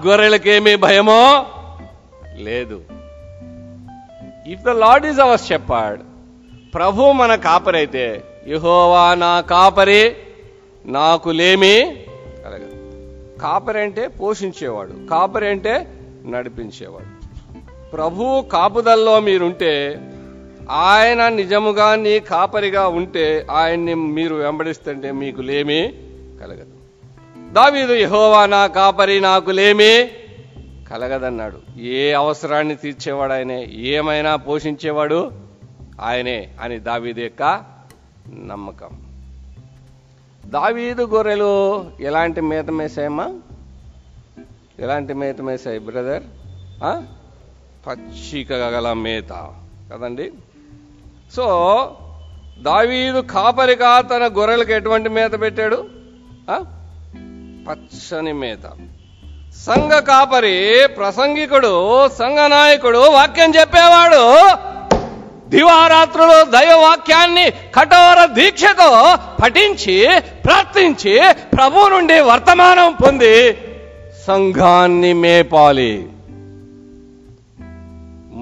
గొర్రెలకేమీ 0.07 0.77
భయమో 0.77 1.47
లేదు. 2.37 2.81
If 4.47 4.61
the 4.61 4.69
Lord 4.69 5.07
is 5.07 5.21
our 5.21 5.41
shepherd 5.41 6.03
ప్రభు 6.75 7.13
మన 7.13 7.35
కాపరైతే 7.35 8.25
యహోవా 8.49 9.15
నా 9.15 9.41
కాపరి. 9.41 10.17
నాకు 10.87 11.31
లేమి 11.31 12.07
కలగదు. 12.45 12.71
కాపరి 13.41 13.81
అంటే 13.81 14.09
పోషించేవాడు 14.09 14.93
కాపరి 15.11 15.49
అంటే 15.49 15.87
నడిపించేవాడు. 16.27 17.21
ప్రభు 17.91 18.43
కాపుదల్లో 18.53 19.21
మీరుంటే 19.21 20.01
ఆయన 20.71 21.29
నిజముగా 21.29 21.95
నీ 21.95 22.21
కాపరిగా 22.21 22.89
ఉంటే 22.89 23.47
ఆయన్ని 23.51 23.95
మీరు 23.95 24.35
వెంబడిస్తుంటే 24.35 25.13
మీకు 25.13 25.41
లేమి 25.41 25.95
కలగదు. 26.41 26.81
దావీదు 27.53 27.93
యహోవా 27.93 28.47
నా 28.47 28.67
కాపరి 28.67 29.21
నాకు 29.21 29.51
లేమి 29.51 30.11
కలగదన్నాడు. 30.91 31.81
ఏ 31.81 32.13
అవసరాన్ని 32.13 32.75
తీర్చేవాడు 32.75 33.33
ఆయనే 33.33 33.65
ఏమైనా 33.65 34.37
పోషించేవాడు 34.37 35.33
ఆయనే 36.01 36.51
అని 36.61 36.79
దావీదు 36.79 37.21
యొక్క 37.21 37.65
నమ్మకం. 38.45 39.10
దావీదు 40.51 41.03
గొర్రెలు 41.03 41.85
ఎలాంటి 42.01 42.41
మేత 42.41 42.71
మేసాయమ్మా? 42.71 43.29
ఎలాంటి 44.79 45.15
మేత 45.15 45.41
మేసాయి 45.41 45.79
బ్రదర్? 45.79 46.23
పచ్చిక 47.87 48.53
గల 48.53 48.93
మేత. 48.93 49.33
కదండి? 49.93 50.33
సో 51.37 51.47
దావీదు 52.59 53.21
కాపరిగా 53.21 54.01
తన 54.01 54.27
గొర్రెలకు 54.27 54.71
ఎటువంటి 54.71 55.09
మేత 55.09 55.41
పెట్టాడు? 55.41 55.87
పచ్చని 57.69 58.33
మేత. 58.33 58.65
సంఘ 59.57 59.93
కాపరి 59.93 60.89
ప్రసంగికుడు 60.97 62.09
సంఘ 62.09 62.39
నాయకుడు 62.39 62.99
వాక్యం 62.99 63.53
చెప్పేవాడు. 63.61 64.47
దివారాత్రులు 65.55 66.39
దైవవాక్యాన్ని 66.57 67.47
కఠోర 67.77 68.21
దీక్షతో 68.39 68.91
పఠించి 69.43 69.97
ప్రార్థించి 70.45 71.15
ప్రభు 71.57 71.89
నుండి 71.95 72.19
వర్తమానం 72.31 72.91
పొంది 73.03 73.35
సంఘాన్ని 74.27 75.13
మేపాలి. 75.25 75.93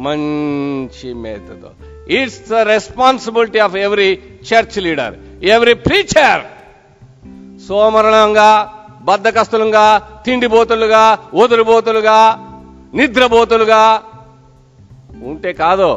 మంచి 0.07 1.09
మేతతో 1.23 1.71
it's 2.18 2.42
the 2.51 2.61
responsibility 2.73 3.59
of 3.66 3.77
every 3.87 4.11
church 4.49 4.79
leader 4.85 5.14
every 5.55 5.75
preacher 5.87 6.42
సోమరణంగా 7.68 8.51
బద్ధకస్తులుగా 9.09 9.87
తిండిబోతులుగా 10.25 11.03
ఓదురుబోతులుగా 11.35 12.18
నిద్రబోతులుగా 12.99 13.83
ఉంటే 15.31 15.51
కాదు. 15.62 15.90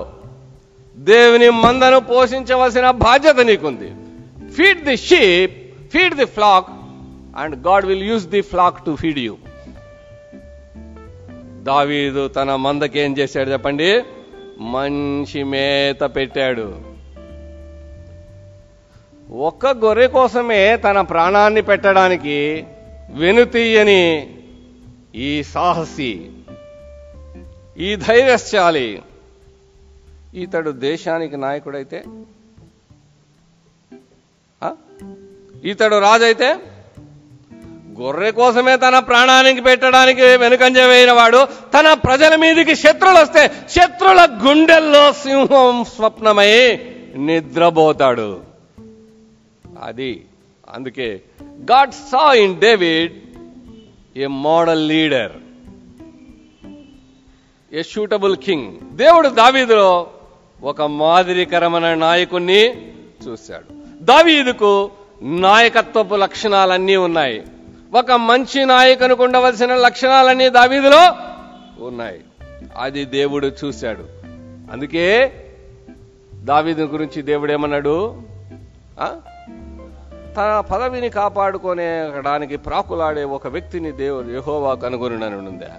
దేవుని 0.97 1.49
మందను 1.49 1.99
పోషించవలసిన 1.99 2.91
బాధ్యత 2.91 3.39
నీకుంది. 3.39 3.91
Feed 4.53 4.85
the 4.85 4.97
sheep 4.97 5.55
feed 5.93 6.15
the 6.15 6.25
flock 6.25 6.67
and 7.37 7.67
God 7.67 7.85
will 7.85 8.03
use 8.03 8.27
the 8.27 8.41
flock 8.41 8.85
to 8.85 8.95
feed 8.95 9.19
you 9.19 9.37
దావీదు 11.63 12.27
తన 12.27 12.55
మందకి 12.55 12.99
ఏం 12.99 13.17
చేశాడు 13.17 13.49
చెప్పండి? 13.49 14.03
మంచి 14.59 15.43
మేత 15.43 16.03
పెట్టాడు. 16.15 16.91
ఒక్క 19.33 19.67
గొర్రె 19.67 20.07
కోసమే 20.07 20.75
తన 20.75 21.01
ప్రాణాన్ని 21.01 21.61
పెట్టడానికి 21.61 22.63
వెనుతీయని 23.09 24.33
ఈ 25.15 25.43
సాహసి 25.43 26.29
ఈ 27.77 27.95
ధైర్యశాలి 27.95 29.01
ఇతడు 30.33 30.71
దేశానికి 30.71 31.37
నాయకుడైతే? 31.37 32.03
ఈతడు 34.63 34.75
ఇతడు 35.63 35.99
రాజైతే? 35.99 36.55
గొర్రె 37.99 38.31
కోసమే 38.31 38.77
తన 38.77 38.99
ప్రాణానికి 38.99 39.61
పెట్టడానికి 39.61 40.21
వెనుకంజ 40.21 40.79
వేయిన 40.79 41.11
వాడు 41.11 41.45
తన 41.45 41.93
ప్రజల 41.93 42.35
మీదకి 42.35 42.75
శత్రులు 42.75 43.19
వస్తే 43.19 43.47
శత్రుల 43.47 44.27
గుండెల్లో 44.47 45.13
సింహం 45.13 45.83
స్వప్నమై 45.83 46.75
నిద్రపోతాడు. 47.15 48.41
అది 49.83 50.25
అందుకే 50.69 51.21
God 51.43 51.91
saw 51.91 52.33
in 52.33 52.59
David 52.59 53.13
a 54.17 54.25
model 54.25 54.87
leader. 54.87 55.31
A 57.73 57.83
suitable 57.83 58.37
king. 58.37 58.79
దేవుడు 58.79 59.29
దావీదులో 59.29 60.09
ఒక 60.63 60.81
మాదిరికరమైన 60.81 61.93
నాయకుణ్ణి 61.93 62.91
చూశాడు. 63.27 63.65
దావీదుకు 64.03 64.91
నాయకత్వపు 65.21 66.15
లక్షణాలన్నీ 66.15 66.95
ఉన్నాయి. 66.95 67.43
ఒక 67.93 68.11
మంచి 68.11 68.65
నాయకునికి 68.65 69.23
ఉండవలసిన 69.23 69.75
లక్షణాలన్నీ 69.75 70.49
దావీదులో 70.49 71.15
ఉన్నాయి. 71.85 72.21
అది 72.77 73.05
దేవుడు 73.05 73.47
చూశాడు. 73.47 74.05
అందుకే 74.71 75.33
దావీదు 76.33 76.83
గురించి 76.83 77.21
దేవుడు 77.21 77.51
ఏమన్నాడు 77.51 78.21
తన 80.37 80.63
పదవిని 80.71 81.09
కాపాడుకోనేడానికి 81.09 82.57
ప్రాకులాడే 82.57 83.23
ఒక 83.23 83.47
వ్యక్తిని 83.47 83.91
దేవుడు 83.91 84.27
యహోవా 84.27 84.75
కనుగొనని 84.75 85.35
ఉందా? 85.35 85.69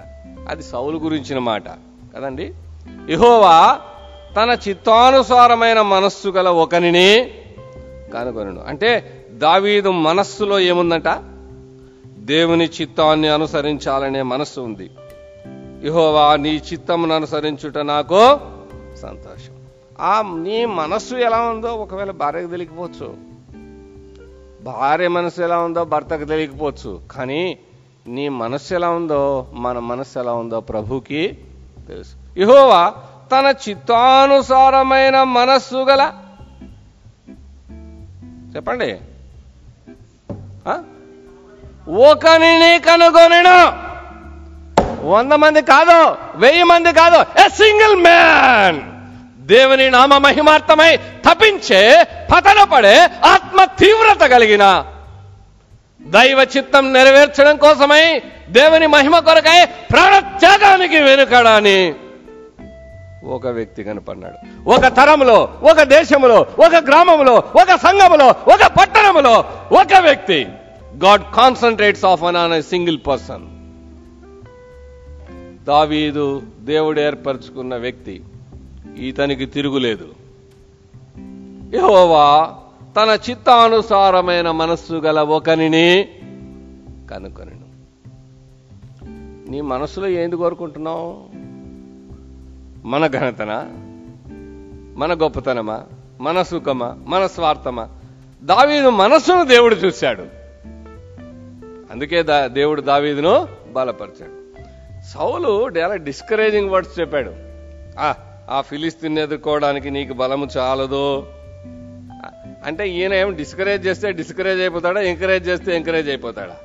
అది 0.49 0.63
సౌలు 0.63 0.99
గురించిన 0.99 1.39
మాట. 1.39 1.69
కదండి? 2.17 2.55
యహోవా 3.09 3.81
తన 4.37 4.59
చిత్తానుసారమైన 4.69 5.81
మనస్సు 5.81 6.29
గల 6.29 6.49
ఒకనిని 6.49 7.31
కనుగొనను. 8.15 8.65
అంటే 8.67 9.25
దావీదు 9.31 9.89
మనస్సులో 9.89 10.61
ఏముందంట? 10.61 11.09
దేవుని 12.07 12.65
చిత్తాన్ని 12.65 13.29
అనుసరించాలనే 13.29 14.23
మనస్సు 14.23 14.61
ఉంది. 14.61 14.91
ఇహోవా 15.85 16.37
నీ 16.37 16.63
చిత్తమును 16.73 17.15
అనుసరించుట 17.15 17.79
నాకు 17.79 18.41
సంతోషం. 19.03 19.53
ఆ 20.01 20.23
నీ 20.37 20.65
మనస్సు 20.65 21.15
ఎలా 21.15 21.41
ఉందో 21.41 21.69
ఒకవేళ 21.69 22.11
భార్యకు 22.11 22.47
తెలియకపోవచ్చు. 22.47 23.15
భార్య 24.63 25.09
మనసు 25.09 25.43
ఎలా 25.43 25.59
ఉందో 25.59 25.85
భర్తకు 25.85 26.25
తెలియకపోవచ్చు. 26.25 27.01
కానీ 27.11 27.59
నీ 28.07 28.29
మనస్సు 28.29 28.75
ఎలా 28.75 28.91
ఉందో 28.91 29.47
మన 29.53 29.79
మనస్సు 29.79 30.19
ఎలా 30.19 30.33
ఉందో 30.33 30.61
ప్రభుకి 30.61 31.39
తెలుసు. 31.89 32.41
ఇహోవా 32.41 32.95
తన 33.33 33.55
చిత్తానుసారమైన 33.69 35.23
మనస్సు 35.23 35.77
గల 35.77 36.13
చెప్పండి. 38.57 38.97
ఆ? 40.69 40.79
కనుగొనను. 42.79 43.93
వంద 45.09 45.33
మంది 45.33 45.63
కాదు 45.63 46.17
వెయ్యి 46.35 46.65
మంది 46.65 46.93
కాదు 46.93 47.43
ఎ 47.45 47.49
సింగిల్ 47.49 48.03
మ్యాన్. 48.03 48.81
దేవుని 49.47 49.91
నామ 49.91 50.19
మహిమార్థమై 50.19 50.97
తపించే 50.97 52.07
పతనపడే 52.35 53.01
ఆత్మ 53.03 53.65
తీవ్రత 53.65 54.31
కలిగిన 54.31 54.85
దైవ 56.03 56.47
చిత్తం 56.57 56.93
నెరవేర్చడం 56.93 57.57
కోసమై 57.57 58.23
దేవుని 58.49 58.87
మహిమ 58.87 59.19
కొరకై 59.19 59.65
ప్రాణత్యాగానికి 59.65 61.01
వెనుకడాని 61.01 61.95
ఒక 63.25 63.47
వ్యక్తి 63.47 63.85
కనపడినాడు 63.85 64.69
ఒక 64.71 64.81
తరములో 64.81 65.49
ఒక 65.71 65.83
దేశములో 65.83 66.41
ఒక 66.41 66.75
గ్రామములో 66.87 67.35
ఒక 67.35 67.75
సంఘములో 67.75 68.27
ఒక 68.27 68.67
పట్టణములో 68.81 69.45
ఒక 69.81 70.01
వ్యక్తి. 70.01 70.47
God 71.05 71.23
concentrates 71.35 72.05
of 72.05 72.23
an 72.23 72.63
single 72.63 72.99
person. 73.07 73.47
దావీదు 75.65 76.43
దేవుడు 76.61 77.01
ఏర్పరచుకున్న 77.01 77.77
వ్యక్తి. 77.77 78.25
ఈతనికి 78.99 79.47
తిరుగులేదు. 79.47 80.09
యహోవా 81.75 82.55
తన 82.97 83.19
చిత్తానుసారమైన 83.31 84.51
మనస్సు 84.51 84.95
గల 84.95 85.21
ఒకనిని 85.21 86.09
కనుకొనను. 87.11 87.73
నీ 89.51 89.61
మనసులో 89.61 90.09
ఏంది 90.09 90.37
కోరుకుంటున్నావు? 90.37 91.43
మన 92.85 93.07
ఘనతన? 93.07 93.69
మన 94.97 95.15
గొప్పతనమా? 95.15 95.83
మన 96.21 96.43
సుఖమా? 96.43 96.99
మన 97.07 97.27
స్వార్థమా? 97.27 97.91
దావీదు 98.43 98.89
మనస్సును 98.89 99.45
దేవుడు 99.45 99.75
చూశాడు. 99.75 100.23
అందుకే 101.93 102.23
దా 102.23 102.47
దేవుడు 102.47 102.81
దావీదును 102.81 103.49
బలపరిచాడు. 103.73 104.63
సౌలు 105.15 105.69
చాలా 105.69 105.97
డిస్కరేజింగ్ 105.97 106.71
వర్డ్స్ 106.71 107.01
చెప్పాడు. 107.01 107.33
ఆ 107.99 108.15
ఆ 108.51 108.61
ఫిలిస్తీన్ 108.61 109.19
ఎదుర్కోవడానికి 109.19 109.91
నీకు 109.91 110.13
బలము 110.13 110.49
చాలదు. 110.57 111.27
అంటే 112.67 112.89
ఈయన 112.89 113.15
ఏం 113.15 113.35
డిస్కరేజ్ 113.35 113.87
చేస్తే 113.87 114.13
డిస్కరేజ్ 114.13 114.61
అయిపోతాడా? 114.61 115.01
ఎంకరేజ్ 115.01 115.49
చేస్తే 115.49 115.77
ఎంకరేజ్ 115.77 116.09
అయిపోతాడా? 116.09 116.57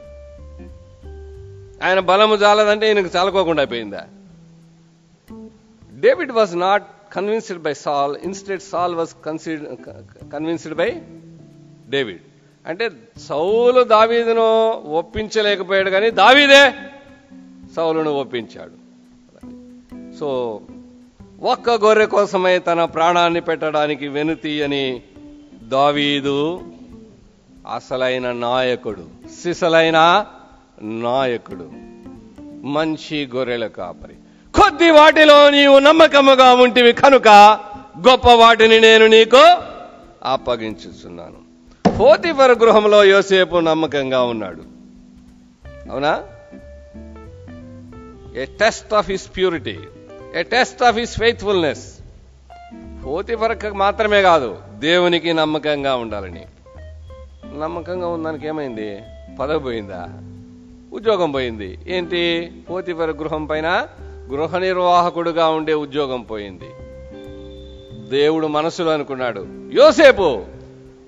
ఆయన 1.88 1.99
బలము 1.99 2.36
చాలదంటే 2.36 2.88
ఈయనకు 2.88 3.17
చాలకోకుండా 3.17 3.62
అయిపోయిందా 3.62 4.03
David 5.97 6.31
was 6.31 6.60
not 6.60 6.86
convinced 7.13 7.62
by 7.62 7.73
Saul 7.73 8.15
instead 8.23 8.62
Saul 8.62 8.95
was 8.95 9.13
కన్సిడ్ 9.25 9.63
convinced 10.33 10.75
by 10.75 10.89
David 11.89 12.23
అంటే 12.67 12.86
సౌలు 13.17 13.83
దావీదును 13.83 14.47
ఒప్పించలేకపోయాడు 14.71 15.89
కానీ 15.89 16.10
దావీదే 16.12 16.63
సౌలును 17.75 18.12
ఒప్పించాడు. 18.12 18.75
సో 20.19 20.27
ఒక్క 21.41 21.69
గొర్రె 21.69 22.05
కోసమై 22.05 22.60
తన 22.60 22.86
ప్రాణాన్ని 22.86 23.41
పెట్టడానికి 23.41 24.07
వెనుతి 24.07 24.63
అని 24.63 25.03
దావీదు 25.63 26.38
అసలైన 27.75 28.31
నాయకుడు 28.31 29.05
సిసలైన 29.43 30.25
నాయకుడు 30.81 31.71
మంచి 32.67 33.29
గొర్రెల 33.36 33.67
కాపరి. 33.67 34.17
కొద్ది 34.61 34.89
వాటిలో 34.89 35.49
నీవు 35.49 35.79
నమ్మకముగా 35.79 36.53
ఉంటివి 36.53 36.93
కనుక 36.93 37.27
గొప్ప 38.07 38.31
వాటిని 38.31 38.79
నేను 38.79 39.07
నీకు 39.07 39.57
అప్పగించుచున్నాను. 40.23 41.47
పోతిఫర్ 41.99 42.51
గృహంలో 42.51 43.03
యోసేపు 43.03 43.57
నమ్మకంగా 43.57 44.23
ఉన్నాడు. 44.23 44.63
అవునా? 45.91 46.23
A 48.41 48.45
test 48.45 48.93
of 48.93 49.09
his 49.09 49.35
purity 49.35 49.77
a 50.35 50.43
test 50.43 50.83
of 50.83 50.97
his 50.97 51.19
faithfulness 51.19 51.99
పోతిఫర్కి 53.05 53.69
మాత్రమే 53.69 54.21
కాదు 54.21 54.57
దేవునికి 54.79 55.33
నమ్మకంగా 55.33 55.95
ఉండాలని. 55.95 56.45
నమ్మకంగా 57.59 58.07
ఉందానికి 58.07 58.47
ఏమైంది? 58.47 59.01
పదవి 59.39 59.59
పోయిందా? 59.59 60.07
ఉద్యోగం 60.93 61.31
పోయింది. 61.31 61.79
ఏంటి? 61.87 62.51
పోతిఫర్ 62.69 63.11
గృహం 63.11 63.45
పైన 63.45 63.87
గృహ 64.31 64.57
నిర్వాహకుడుగా 64.57 65.49
ఉండే 65.49 65.73
ఉద్యోగం 65.73 66.21
పోయింది. 66.21 66.69
దేవుడు 68.09 68.47
మనసులో 68.47 68.91
అనుకున్నాడు 68.91 69.45
యోసేపు 69.73 70.41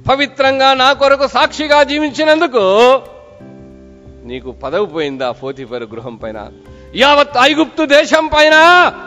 పవిత్రంగా 0.10 0.74
నా 0.74 0.94
కొరకు 0.94 1.28
సాక్షిగా 1.28 1.84
జీవించినందుకు 1.84 2.64
నీకు 4.24 4.52
పదవి 4.52 4.86
పోయిందా 4.86 5.32
పోతిఫర్ 5.32 5.84
గృహం 5.84 6.16
పైన? 6.16 6.52
యావత్ 6.96 7.38
ఐగుప్తు 7.42 7.86
దేశం 7.86 8.28
పైన 8.28 8.56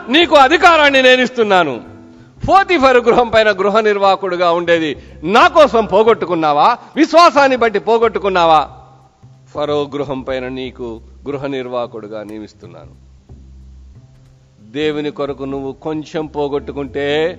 నీకు 0.09 0.37
అధికారాన్ని 0.37 1.03
నేను 1.03 1.23
ఇస్తున్నాను. 1.23 1.81
గృహం 2.99 3.29
పైన 3.29 3.51
గృహ 3.51 3.81
నిర్వాహకుడుగా 3.81 4.53
ఉండేది 4.53 4.97
నా 5.23 5.49
కోసం 5.49 5.85
పోగొట్టుకున్నావా? 5.85 6.79
విశ్వాసాన్ని 6.97 7.57
బట్టి 7.57 7.79
పోగొట్టుకున్నావా? 7.79 8.69
ఫరో 9.55 9.91
గృహం 9.95 10.21
పైన 10.23 10.49
నీకు 10.49 11.01
గృహ 11.29 11.47
నిర్వాహకుడుగా 11.47 12.23
నియమిస్తున్నాను. 12.23 13.02
దేవుని 14.73 15.11
కొరకు 15.11 15.45
నువ్వు 15.45 15.73
కొంచెం 15.73 16.27
పోగొట్టుకుంటే 16.27 17.35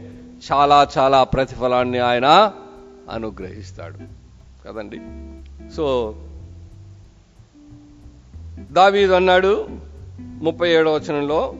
చాలా 0.51 0.87
చాలా 0.97 1.23
ప్రతిఫలాన్ని 1.23 1.99
ఆయన 1.99 2.51
అనుగ్రహిస్తాడు. 3.09 3.97
కదండి? 4.67 4.99
సో 5.75 6.15
దావీదు 8.71 9.13
అన్నాడు 9.13 9.67
ముప్పై 10.19 10.69
ఏడో 10.69 10.93
వచనంలో 10.93 11.53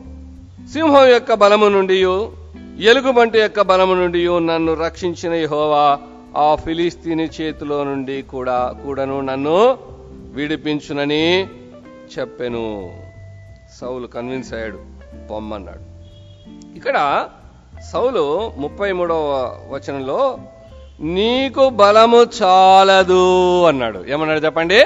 సింహం 0.72 1.08
యొక్క 1.08 1.34
బలము 1.34 1.68
నుండి 1.68 1.94
ఎలుగుబంటి 2.78 3.38
యొక్క 3.38 3.62
బలము 3.62 3.94
నుండి 3.94 4.26
నన్ను 4.46 4.74
రక్షించిన 4.74 5.32
యహోవా 5.32 5.98
ఆ 6.36 6.54
ఫిలిస్తీని 6.54 7.24
చేతిలో 7.24 7.84
నుండి 7.84 8.22
కూడా 8.22 8.74
కూడాను 8.84 9.20
నన్ను 9.20 9.78
విడిపించునని 10.32 11.42
చెప్పెను. 12.18 12.94
సౌలు 13.80 14.06
కన్విన్స్ 14.06 14.54
అయ్యాడు. 14.54 14.93
పొమ్మన్నాడు. 15.30 15.94
ఇక్కడ 16.76 17.28
సౌలు 17.92 18.52
ముప్పై 18.56 18.92
మూడవ 18.92 19.16
వచనంలో 19.68 20.38
నీకు 21.00 21.68
బలము 21.68 22.26
చాలదు 22.42 23.64
అన్నాడు. 23.64 24.04
ఏమన్నాడు 24.08 24.40
చెప్పండి? 24.40 24.84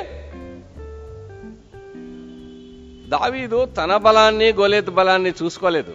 దావీదు 3.09 3.65
తన 3.65 3.97
బలాన్ని 3.97 4.53
గోలేత్ 4.53 4.91
బలాన్ని 4.91 5.31
చూసుకోలేదు. 5.31 5.95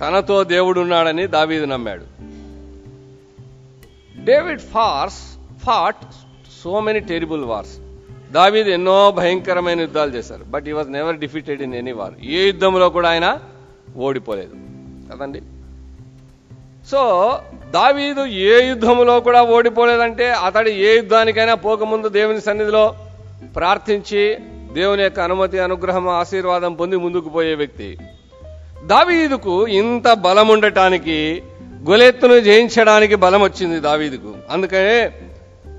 తనతో 0.00 0.44
దేవుడు 0.44 0.80
ఉన్నాడని 0.80 1.26
దావీదు 1.26 1.64
నమ్మాడు. 1.64 2.04
David 4.24 4.60
farce 4.60 5.36
fought 5.66 6.04
so 6.62 6.80
many 6.80 7.00
terrible 7.00 7.44
wars. 7.44 7.78
దావీద్ 8.32 8.68
ఎన్నో 8.68 9.10
భయంకరమైన 9.10 9.80
యుద్ధాలు 9.80 10.10
చేశారు. 10.10 10.44
But 10.44 10.68
he 10.68 10.72
was 10.72 10.90
never 10.90 11.16
defeated 11.16 11.62
in 11.62 11.74
any 11.74 11.92
war 11.92 12.14
ఏ 12.24 12.46
యుద్ధంలో 12.46 12.88
కూడా 12.88 13.08
ఆయన 13.08 13.38
ఓడిపోలేదు. 13.96 14.52
కదండి? 15.12 15.42
సో 16.90 17.38
దావీదు 17.70 18.26
ఏ 18.26 18.68
యుద్ధంలో 18.68 19.20
కూడా 19.20 19.42
ఓడిపోలేదంటే 19.42 20.30
అతడు 20.30 20.68
ఏ 20.68 20.96
యుద్ధానికైనా 20.96 21.54
పోకముందు 21.54 22.08
దేవుని 22.08 22.40
సన్నిధిలో 22.40 22.94
ప్రార్థించి 23.56 24.36
దేవుని 24.72 25.02
యొక్క 25.02 25.20
అనుమతి 25.20 25.58
అనుగ్రహం 25.58 26.08
ఆశీర్వాదం 26.08 26.74
పొంది 26.74 26.96
ముందుకు 26.96 27.28
పోయే 27.28 27.54
వ్యక్తి. 27.54 27.98
దావీదుకు 28.84 29.68
ఇంత 29.68 30.12
బలం 30.12 30.48
ఉండటానికి 30.48 31.42
గొలెత్తును 31.90 32.40
జయించడానికి 32.40 33.14
బలం 33.14 33.42
వచ్చింది 33.42 33.80
దావీదుకు. 33.80 34.34
అందుకనే 34.50 35.12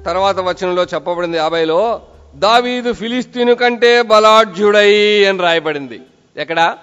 తర్వాత 0.05 0.39
వచనంలో 0.39 0.83
చెప్పబడింది 0.83 1.37
యాభైలో 1.37 2.01
దావీదు 2.35 2.93
ఫిలిస్తీను 2.93 3.55
కంటే 3.55 4.01
బలాఢ్యుడై 4.01 5.25
అని 5.25 5.39
రాయబడింది. 5.39 6.01
ఎక్కడ? 6.37 6.77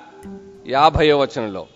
యాభై 0.68 1.12
వచనంలో. 1.12 1.66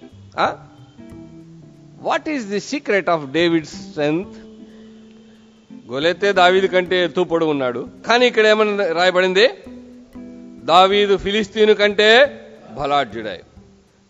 What 2.03 2.29
is 2.29 2.45
the 2.45 2.61
secret 2.61 3.11
of 3.11 3.33
David 3.33 3.67
strength 3.67 4.37
గొలెత్తే 5.93 6.33
దావీదు 6.33 6.67
కంటే 6.67 7.05
ఎత్తు 7.05 7.21
ఉన్నాడు. 7.21 7.89
కానీ 8.07 8.27
ఇక్కడ 8.27 8.47
ఏమన్నా 8.47 8.93
రాయబడింది? 8.93 9.49
దావీదు 10.65 11.17
ఫిలిస్తీను 11.17 11.75
కంటే 11.75 12.41
బలాఢ్యుడై. 12.81 13.41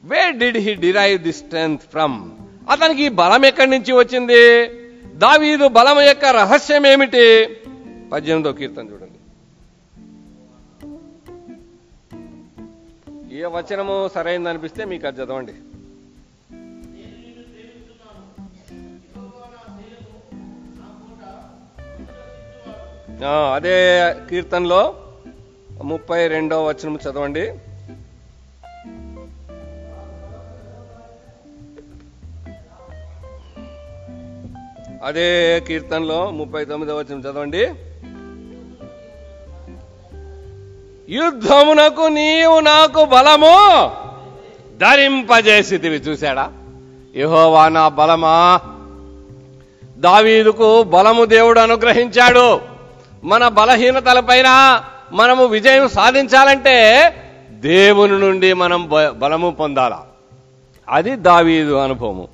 Why 0.05 0.31
did 0.31 0.59
he 0.59 0.75
derive 0.75 1.23
the 1.23 1.33
strength 1.33 1.83
from 1.83 2.31
అతనికి 2.71 3.09
బలం 3.09 3.45
ఎక్కడి 3.45 3.71
నుంచి 3.71 3.93
వచ్చింది? 3.93 4.69
దావీదు 5.15 5.69
బలం 5.69 6.01
యొక్క 6.01 6.25
రహస్యం 6.25 6.87
ఏమిటి? 6.87 7.47
పద్దెనిమిదో 8.13 8.53
కీర్తన 8.53 8.83
చూడండి. 8.83 9.12
ఏ 13.43 13.45
వచనము 13.45 14.09
సరైనది 14.15 14.49
అనిపిస్తే 14.49 14.85
మీకు 14.85 15.07
అది 15.07 15.21
చదవండి. 15.21 15.53
అదే 23.55 24.15
కీర్తనలో 24.31 24.83
ముప్పై 25.83 26.27
రెండో 26.29 26.65
వచనం 26.65 26.99
చదవండి. 27.11 27.51
అదే 35.05 35.61
కీర్తనలో 35.61 36.31
ముప్పై 36.31 36.65
తొమ్మిదో 36.65 36.97
వచనం 36.97 37.21
చదవండి. 37.21 37.92
యుద్ధమునకు 41.09 42.01
నీవు 42.01 42.61
నాకు 42.61 43.05
బలము. 43.05 43.91
ధరింపజేసితివి 44.77 45.97
చూశాడా? 45.97 46.53
యహోవా 47.17 47.69
నా 47.69 47.89
బలమా? 47.89 48.61
దావీదుకు 49.99 50.83
బలము 50.83 51.25
దేవుడు 51.25 51.61
అనుగ్రహించాడు. 51.61 52.61
మన 53.25 53.49
బలహీనతలపైన 53.49 54.81
మనము 55.13 55.45
విజయం 55.45 55.89
సాధించాలంటే 55.89 57.09
దేవుని 57.51 58.19
నుండి 58.19 58.53
మనం 58.53 58.89
బ- 58.89 59.09
బలము 59.09 59.51
పొందాల? 59.51 59.97
అది 60.89 61.17
దావీదు 61.17 61.73
అనుభవము. 61.73 62.29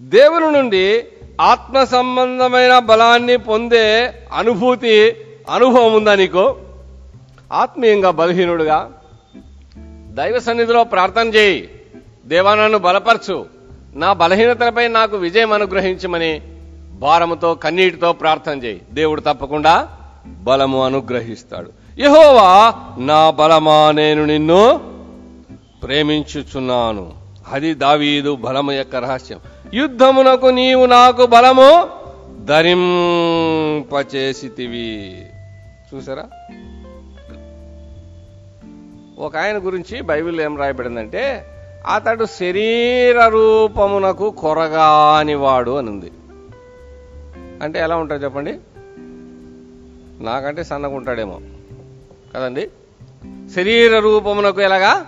దేవుని 0.00 0.52
నుండి 0.52 1.04
ఆత్మ 1.40 1.84
సంబంధమైన 1.84 2.78
బలాన్ని 2.78 3.36
పొందే 3.36 4.14
అనుభూతి 4.32 5.16
అనుభవం 5.50 5.94
ఉందా 5.94 6.14
నీకు? 6.14 6.56
ఆత్మీయంగా 7.52 8.10
బలహీనుడుగా 8.10 8.92
దైవ 10.08 10.38
సన్నిధిలో 10.38 10.84
ప్రార్థన 10.84 11.28
చేయి. 11.28 11.70
దేవా 12.26 12.54
నన్ను 12.54 12.78
బలపరచు. 12.78 13.46
నా 13.94 14.12
బలహీనతలపై 14.12 14.88
నాకు 14.88 15.16
విజయం 15.16 15.52
అనుగ్రహించమని 15.52 16.42
భారముతో 16.98 17.54
కన్నీటితో 17.54 18.12
ప్రార్థన 18.12 18.58
చేయి. 18.58 18.82
దేవుడు 18.92 19.20
తప్పకుండా 19.20 19.88
బలము 20.26 20.84
అనుగ్రహిస్తాడు. 20.84 21.70
యహోవా 21.98 22.74
నా 22.98 23.30
బలమా 23.30 23.90
నేను 23.90 24.24
నిన్ను 24.24 24.80
ప్రేమించుచున్నాను. 25.82 27.12
అది 27.52 27.74
దావీదు 27.74 28.36
బలము 28.36 28.72
యొక్క 28.72 28.96
రహస్యం. 28.96 29.38
యుద్ధమునకు 29.74 30.46
నీవు 30.46 30.86
నాకు 30.86 31.26
బలము 31.26 31.88
ధరింపచేసితివి. 32.44 35.22
చూసారా? 35.94 36.24
ఒక 39.22 39.36
ఆయన 39.36 39.58
గురించి 39.58 40.00
బైబిల్ 40.00 40.40
ఏం 40.40 40.58
రాయబడిందంటే 40.58 41.46
అతడు 41.94 42.24
శరీర 42.24 43.28
రూపమునకు 43.28 44.30
కొరగానివాడు 44.30 45.70
అని 45.70 45.90
ఉంది 45.90 46.12
అంటే 47.62 47.78
ఎలా 47.78 47.96
ఉంటాడు 47.96 48.24
చెప్పండి? 48.24 48.58
నాకంటే 50.24 50.64
సన్నగా 50.64 50.94
ఉంటాడేమో. 50.94 51.40
కదండి? 52.34 52.70
శరీర 53.54 53.98
రూపమునకు 53.98 54.60
ఎలాగా? 54.60 55.06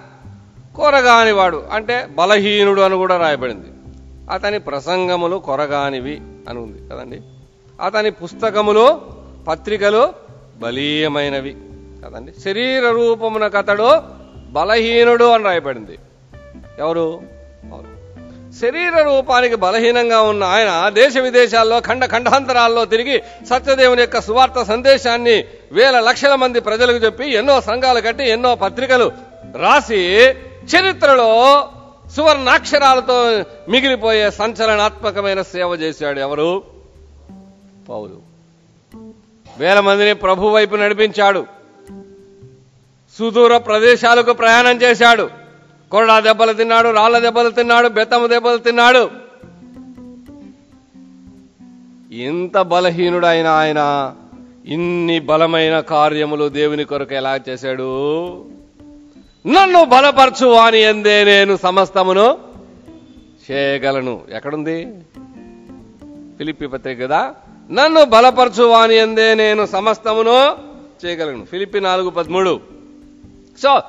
కొరగానివాడు. 0.77 1.65
అంటే 1.73 2.09
బలహీనుడు 2.19 2.81
అని 2.81 2.97
కూడా 2.97 3.17
రాయబడింది. 3.17 3.67
అతని 4.31 4.59
ప్రసంగములు 4.59 5.37
కొరగానివి 5.37 6.23
అని 6.49 6.59
ఉంది 6.59 6.95
కదండి? 6.95 7.21
అతని 7.81 8.11
పుస్తకములు 8.11 9.01
పత్రికలు 9.49 10.13
బలీయమైనవి. 10.59 11.57
కదండి? 12.05 12.33
శరీర 12.45 12.91
రూపమున 12.91 13.49
కథడు 13.49 14.01
బలహీనుడు 14.51 15.25
అని 15.25 15.45
రాయబడింది. 15.45 15.99
ఎవరు? 16.79 17.35
శరీర 18.63 19.03
రూపానికి 19.03 19.55
బలహీనంగా 19.55 20.21
ఉన్న 20.21 20.45
ఆయన 20.45 20.89
దేశ 20.89 21.19
విదేశాల్లో 21.19 21.81
ఖండ 21.81 22.07
ఖండాంతరాల్లో 22.07 22.85
తిరిగి 22.85 23.23
సత్యదేవుని 23.51 24.01
యొక్క 24.01 24.21
సువార్త 24.21 24.63
సందేశాన్ని 24.63 25.45
వేల 25.73 26.01
లక్షల 26.01 26.35
మంది 26.35 26.61
ప్రజలకు 26.61 26.97
చెప్పి 26.97 27.31
ఎన్నో 27.31 27.61
సంఘాలు 27.61 28.01
కట్టి 28.01 28.29
ఎన్నో 28.29 28.55
పత్రికలు 28.55 29.13
రాసి 29.61 29.97
చరిత్రలో 30.77 31.65
సువర్ణాక్షరాలతో 32.17 33.45
మిగిలిపోయే 33.69 34.31
సంచలనాత్మకమైన 34.31 35.43
సేవ 35.43 35.75
చేశాడు 35.75 36.21
ఎవరు? 36.21 36.63
పౌలు. 37.89 38.23
వేల 39.59 39.81
మందిని 39.81 40.15
ప్రభు 40.15 40.47
వైపు 40.47 40.77
నడిపించాడు. 40.77 41.64
సుదూర 43.19 43.57
ప్రదేశాలకు 43.57 44.33
ప్రయాణం 44.33 44.83
చేశాడు. 44.83 45.31
కొరడా 45.91 46.21
దెబ్బలు 46.21 46.53
తిన్నాడు 46.53 46.89
రాళ్ళ 46.89 47.19
దెబ్బలు 47.19 47.51
తిన్నాడు 47.51 47.89
బెత్తమ 47.89 48.27
దెబ్బలు 48.27 48.57
తిన్నాడు. 48.57 49.11
ఎంత 52.15 52.59
బలహీనుడైన 52.59 53.47
ఆయన 53.47 54.15
ఇన్ని 54.67 55.21
బలమైన 55.21 55.81
కార్యములు 55.81 56.49
దేవుని 56.49 56.85
కొరకు 56.85 57.15
ఎలా 57.15 57.41
చేశాడు? 57.49 57.85
నన్ను 59.47 59.85
బలపరచు 59.85 60.47
అని 60.47 60.81
ఎందే 60.81 61.25
నేను 61.25 61.57
సమస్తమును 61.57 62.39
చేయగలను. 63.51 64.21
ఎక్కడుంది? 64.33 64.93
ఫిలిపి 66.39 66.67
పత్రిక 66.67 67.03
కదా. 67.03 67.35
నన్ను 67.71 68.05
బలపరచు 68.05 68.65
వాని 68.65 68.95
ఎందే 68.95 69.35
నేను 69.35 69.67
సమస్తమును 69.67 70.57
చేయగలను. 71.07 71.45
ఫిలిపి 71.45 71.81
నాలుగు 71.81 72.11
పదమూడు. 72.11 72.61
సో 73.63 73.83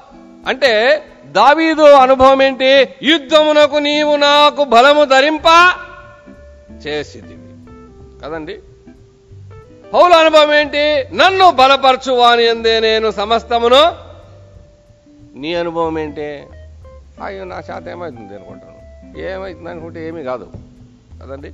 అంటే 0.47 1.01
దావీదు 1.25 1.81
అనుభవం 1.81 2.43
ఏంటి? 2.43 2.95
యుద్ధమునకు 3.03 3.75
నీవు 3.75 4.15
నాకు 4.15 4.63
బలము 4.63 5.05
ధరింప 5.05 5.73
చేసిదివి 6.87 7.35
కదండి? 8.21 8.59
పౌల 9.93 10.13
అనుభవం 10.13 10.53
ఏంటి? 10.53 11.15
నన్ను 11.15 11.51
బలపరచు 11.51 12.11
వాని 12.11 12.43
ఎందే 12.43 12.79
నేను 12.79 13.11
సమస్తమును. 13.11 13.95
నీ 15.35 15.55
అనుభవం 15.55 15.99
ఏంటి? 15.99 16.43
అయ్యో 17.23 17.43
నా 17.43 17.57
చేత 17.59 17.87
ఏమవుతుంది 17.87 18.35
అనుకుంటాను. 18.35 18.75
ఏమవుతుంది 19.19 19.69
అనుకుంటే 19.69 20.07
ఏమీ 20.07 20.23
కాదు. 20.23 20.51
కదండి? 21.23 21.53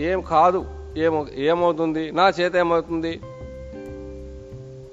ఏం 0.00 0.20
కాదు. 0.20 0.66
ఏమో 0.96 1.26
ఏమవుతుంది? 1.34 2.12
నా 2.12 2.28
చేత 2.28 2.56
ఏమవుతుంది? 2.56 3.20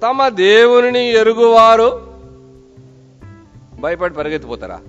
తమ 0.02 0.28
దేవుని 0.28 1.12
ఎరుగువారు. 1.12 2.06
భయపడి 3.80 4.14
పరిగెత్తిపోతారా? 4.14 4.80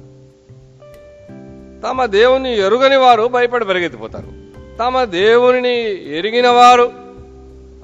తమ 1.89 2.05
దేవుని 2.05 2.57
ఎరుగని 2.57 2.95
వారు 2.95 3.27
భయపడి 3.27 3.65
పరిగెత్తిపోతారు. 3.65 4.31
తమ 4.77 5.03
దేవుని 5.03 5.77
ఎరిగిన 6.17 6.47
వారు 6.47 6.91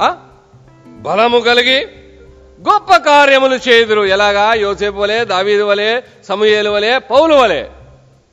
ఆ, 0.02 0.18
బలము 1.00 1.40
కలిగి 1.40 1.84
గొప్ప 2.62 2.96
కార్యములు 2.96 3.56
చేయుదురు. 3.56 4.02
ఎలాగా? 4.02 4.54
యోసేపు 4.54 4.98
వలె 4.98 5.26
దావీదు 5.26 5.64
వలె 5.64 6.02
సమూహేలు 6.24 6.70
వలె 6.70 7.00
పౌలు 7.00 7.34
వలె. 7.34 7.66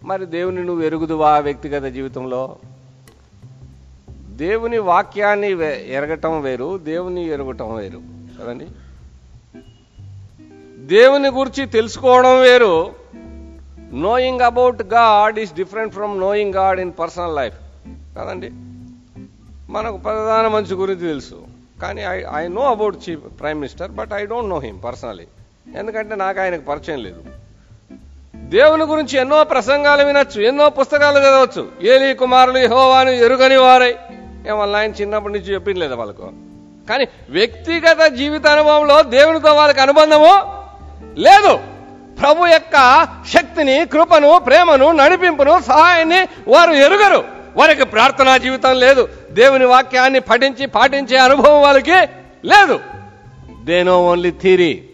మరి 0.04 0.26
దేవుని 0.26 0.64
నువ్వు 0.64 0.84
ఎరుగుదువా 0.84 1.38
వ్యక్తిగత 1.38 1.82
జీవితంలో? 1.82 2.56
దేవుని 4.28 4.78
వాక్యాన్ని 4.78 5.50
ఎరగటం 5.94 6.42
వేరు 6.42 6.78
దేవుని 6.78 7.28
ఎరగటం 7.28 7.76
వేరు. 7.76 8.00
కదండి? 8.40 8.66
దేవుని 10.84 11.28
గురించి 11.28 11.66
తెలుసుకోవడం 11.66 12.40
వేరు. 12.40 12.90
Knowing 13.92 14.40
about 14.40 14.82
God 14.82 15.38
is 15.38 15.54
different 15.54 15.94
from 15.94 16.20
knowing 16.20 16.54
God 16.54 16.80
in 16.80 16.92
personal 17.00 17.36
life 17.36 17.54
కదండి? 18.18 18.50
మనకు 19.72 19.96
ప్రధాన 19.96 20.48
మంచి 20.48 20.74
గురించి 20.74 21.00
తెలుసు. 21.00 21.42
కానీ 21.82 22.02
I 22.02 22.22
I 22.34 22.48
know 22.48 22.60
about 22.60 22.96
chief 23.10 23.40
prime 23.40 23.60
minister 23.60 23.90
but 23.90 24.12
I 24.14 24.26
don't 24.26 24.50
know 24.50 24.58
him 24.58 24.78
personally 24.84 25.26
ఎందుకంటే 25.78 26.14
నాకు 26.14 26.40
ఆయనకు 26.40 26.64
పరిచయం 26.64 26.98
లేదు. 26.98 27.24
దేవుని 28.34 28.84
గురించి 28.84 29.18
ఎన్నో 29.18 29.44
ప్రసంగాలు 29.44 30.04
వినొచ్చు 30.04 30.40
ఎన్నో 30.40 30.70
పుస్తకాలు 30.70 31.18
చదవచ్చు. 31.18 31.68
ఏలి 31.82 32.14
కుమారులు 32.14 32.58
యెహోవాను 32.58 33.10
ఎరుగని 33.10 33.56
వారై. 33.56 33.94
ఏమన్నా 34.48 34.78
ఆయన 34.78 34.90
చిన్నప్పటి 34.90 35.34
నుంచి 35.34 35.54
చెప్పింది 35.54 35.80
లేదా 35.80 35.96
వాళ్ళకు? 35.96 36.30
కానీ 36.88 37.06
వ్యక్తిగత 37.30 38.06
జీవిత 38.06 38.46
అనుభవంలో 38.46 39.02
దేవునితో 39.02 39.54
వాళ్ళకి 39.54 39.80
అనుబంధము 39.80 40.63
లేదు. 41.16 41.56
ప్రభు 42.20 42.46
యొక్క 42.46 43.06
శక్తిని 43.28 43.86
కృపను 43.86 44.38
ప్రేమను 44.38 44.92
నడిపింపును 44.92 45.60
సహాయాన్ని 45.60 46.50
వారు 46.50 46.70
ఎరుగరు. 46.70 47.24
వారికి 47.56 47.84
ప్రార్థనా 47.84 48.36
జీవితం 48.36 48.78
లేదు. 48.80 49.08
దేవుని 49.30 49.64
వాక్యాన్ని 49.64 50.20
పఠించి 50.20 50.66
పాటించే 50.66 51.16
అనుభవం 51.16 51.62
వాళ్ళకి 51.62 51.94
లేదు. 52.44 52.80
దేనో 53.64 54.06
ఓన్లీ 54.06 54.30
థీరీ 54.30 54.88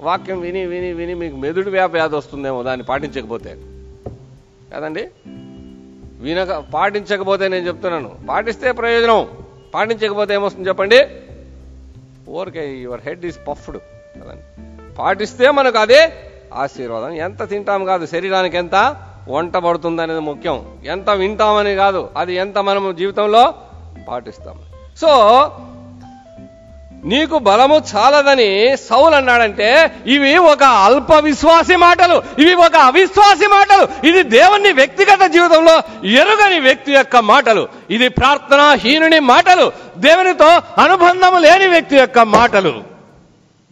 వాక్యం 0.00 0.40
విని 0.40 0.66
విని 0.66 0.92
విని 0.92 1.14
మీకు 1.14 1.36
మెదుడు 1.36 1.70
వ్యాప 1.70 1.92
వ్యాధి 1.92 2.16
వస్తుందేమో 2.16 2.62
దాన్ని 2.62 2.86
పాటించకపోతే. 2.86 3.56
కదండి? 4.74 5.08
వినక 6.20 6.64
పాటించకపోతే 6.74 7.48
నేను 7.48 7.66
చెప్తున్నాను. 7.66 8.12
పాటిస్తే 8.28 8.72
ప్రయోజనం. 8.72 9.28
పాటించకపోతే 9.74 10.34
ఏమొస్తుంది 10.34 10.68
చెప్పండి? 10.68 11.06
ఓరికే 12.28 12.76
యువర్ 12.76 13.00
హెడ్ 13.06 13.26
ఈస్ 13.26 13.38
పఫ్డ్. 13.48 13.78
పాటిస్తే 15.00 15.50
మనకు 15.50 15.78
అదే 15.78 16.12
ఆశీర్వాదం. 16.54 17.12
ఎంత 17.12 17.48
తింటాం 17.48 17.84
కాదు 17.84 18.06
శరీరానికి 18.06 18.56
ఎంత 18.56 18.96
వంట 19.28 19.56
పడుతుంది 19.56 20.02
అనేది 20.02 20.20
ముఖ్యం. 20.20 20.64
ఎంత 20.86 21.10
వింటామని 21.10 21.74
కాదు 21.74 22.08
అది 22.16 22.34
ఎంత 22.34 22.58
మనం 22.58 22.94
జీవితంలో 22.98 23.54
పాటిస్తాం. 24.08 24.58
సో 25.00 25.12
నీకు 27.04 27.38
బలము 27.38 27.82
చాలదని 27.96 28.76
సౌలు 28.76 29.14
అన్నాడంటే 29.14 29.96
ఇవి 30.06 30.36
ఒక 30.36 30.62
అల్ప 30.62 31.12
విశ్వాసి 31.12 31.76
మాటలు 31.76 32.22
ఇవి 32.38 32.54
ఒక 32.54 32.76
అవిశ్వాసి 32.76 33.46
మాటలు. 33.46 34.06
ఇది 34.06 34.22
దేవుని 34.22 34.72
వ్యక్తిగత 34.72 35.30
జీవితంలో 35.30 36.06
ఎరుగని 36.08 36.60
వ్యక్తి 36.60 36.92
యొక్క 36.92 37.16
మాటలు. 37.16 37.68
ఇది 37.90 38.08
ప్రార్థనా 38.08 38.72
హీనుని 38.72 39.20
మాటలు. 39.20 39.72
దేవునితో 39.98 40.48
అనుబంధం 40.82 41.42
లేని 41.42 41.66
వ్యక్తి 41.66 41.96
యొక్క 41.96 42.18
మాటలు. 42.18 42.89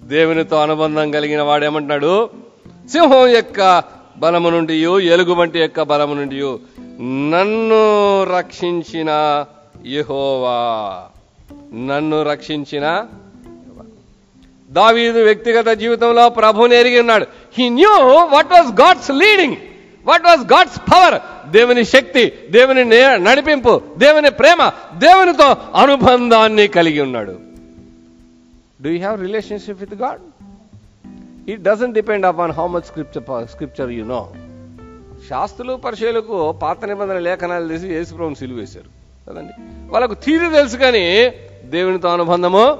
దేవునితో 0.08 0.56
అనుబంధం 0.56 1.10
కలిగిన 1.10 1.42
వాడేమంటున్నాడు? 1.42 2.30
సింహం 2.92 3.26
యొక్క 3.26 3.82
బలము 4.16 4.50
నుండి 4.50 4.74
ఎలుగుబంటి 5.06 5.58
యొక్క 5.58 5.82
బలము 5.82 6.14
నుండి 6.14 6.40
నన్ను 7.30 8.22
రక్షించిన 8.24 9.44
యెహోవా. 9.86 11.02
నన్ను 11.74 12.22
రక్షించిన 12.22 13.06
దావీదు 14.70 15.18
వ్యక్తిగత 15.18 15.68
జీవితంలో 15.68 16.28
ప్రభుని 16.28 16.76
ఎరిగి 16.76 17.00
ఉన్నాడు. 17.00 17.26
He 17.58 17.68
knew 17.68 17.90
what 18.24 18.52
was 18.52 18.80
God's 18.80 19.10
leading 19.10 19.56
what 20.06 20.26
was 20.26 20.40
God's 20.40 20.78
power 20.78 21.50
దేవుని 21.50 21.84
శక్తి 21.84 22.32
దేవుని 22.50 22.84
నే- 22.84 23.22
నడిపింపు 23.22 23.82
దేవుని 23.98 24.30
ప్రేమ 24.30 24.70
దేవునితో 24.94 25.56
అనుబంధాన్ని 25.74 26.68
కలిగి 26.68 27.00
ఉన్నాడు. 27.00 27.47
Do 28.82 28.90
you 28.90 28.98
have 28.98 29.20
relationship 29.20 29.80
with 29.80 29.94
God 29.94 30.20
it 31.50 31.62
doesn't 31.62 31.94
depend 31.94 32.26
upon 32.26 32.52
how 32.52 32.66
much 32.66 32.82
scripture 32.82 33.48
scripture 33.48 33.90
you 33.90 34.04
know 34.04 34.32
శాస్త్రులు 35.30 35.74
పరిశీలకు 35.74 36.52
పాత 36.52 36.84
నిబంధన 36.84 37.18
లేఖనాలు 37.18 37.68
తీసి 37.68 37.88
యేసుప్రభుని 37.88 38.36
సిలువేశారు 38.36 38.98
కదండి? 39.30 39.52
వాళ్ళకు 39.92 40.14
తీరు 40.14 40.50
తెలుసు 40.50 40.76
కానీ 40.76 41.32
దేవునితో 41.64 42.08
అనుబంధము 42.08 42.78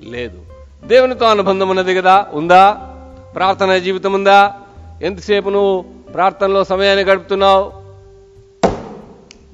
లేదు. 0.00 0.42
దేవునితో 0.84 1.26
అనుబంధం 1.26 1.68
ఉన్నది 1.68 1.94
కదా? 1.94 2.26
ఉందా? 2.32 2.72
ప్రార్థన 3.34 3.78
జీవితం 3.78 4.12
ఉందా? 4.12 4.54
ఎంతసేపు 5.02 5.50
నువ్వు 5.50 5.84
ప్రార్థనలో 6.12 6.64
సమయాన్ని 6.64 7.04
గడుపుతున్నావు? 7.04 7.72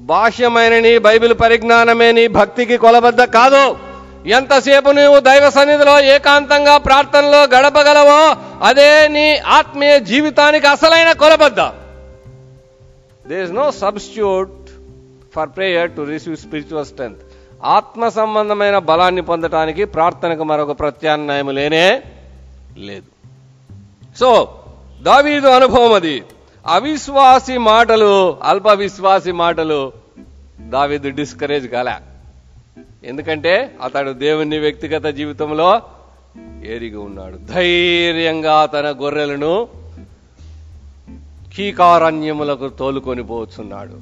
భాష్యమైన 0.01 0.79
నీ 0.79 0.99
బైబిల్ 0.99 1.35
పరిజ్ఞానమే 1.41 2.13
నీ 2.13 2.29
భక్తికి 2.29 2.77
కొలబద్ద 2.77 3.25
కాదు. 3.25 3.88
ఎంతసేపు 4.27 4.91
నువ్వు 4.91 5.21
దైవ 5.21 5.51
సన్నిధిలో 5.51 6.01
ఏకాంతంగా 6.01 6.79
ప్రార్థనలో 6.79 7.43
గడపగలవో 7.45 8.37
అదే 8.63 9.09
నీ 9.09 9.37
ఆత్మీయ 9.37 9.99
జీవితానికి 9.99 10.67
అసలైన 10.67 11.13
కొలబద్ద. 11.13 11.61
There 13.29 13.43
is 13.43 13.53
no 13.53 13.71
substitute 13.71 14.71
for 15.37 15.49
prayer 15.49 15.91
to 15.91 16.03
receive 16.03 16.37
spiritual 16.37 16.87
strength 16.87 17.21
ఆత్మ 17.65 18.09
సంబంధమైన 18.09 18.79
బలాన్ని 18.79 19.23
పొందటానికి 19.23 19.85
ప్రార్థనకు 19.85 20.45
మరొక 20.45 20.81
ప్రత్యామ్నాయం 20.81 21.55
లేనే 21.55 22.03
లేదు. 22.79 23.29
సో 24.19 24.59
దావీదు 25.03 25.49
అనుభవం 25.49 25.93
అది. 25.93 26.23
అవిశ్వాసి 26.67 27.59
మాటలు 27.59 28.37
అల్ప 28.43 28.69
విశ్వాసి 28.69 29.33
మాటలు 29.33 29.93
దావీదు 30.61 31.09
డిస్కరేజ్ 31.09 31.69
కాలే. 31.69 31.93
ఎందుకంటే 33.05 33.75
అతడు 33.83 34.11
దేవుని 34.11 34.59
వ్యక్తిగత 34.59 35.05
జీవితంలో 35.05 35.83
ఎరిగి 36.65 36.97
ఉన్నాడు. 36.97 37.37
ధైర్యంగా 37.37 38.67
తన 38.67 38.95
గొర్రెలను 39.03 39.69
కీకారణ్యములకు 41.57 42.69
తోలుకొని 42.69 43.23
పోతున్నాడు 43.23 44.01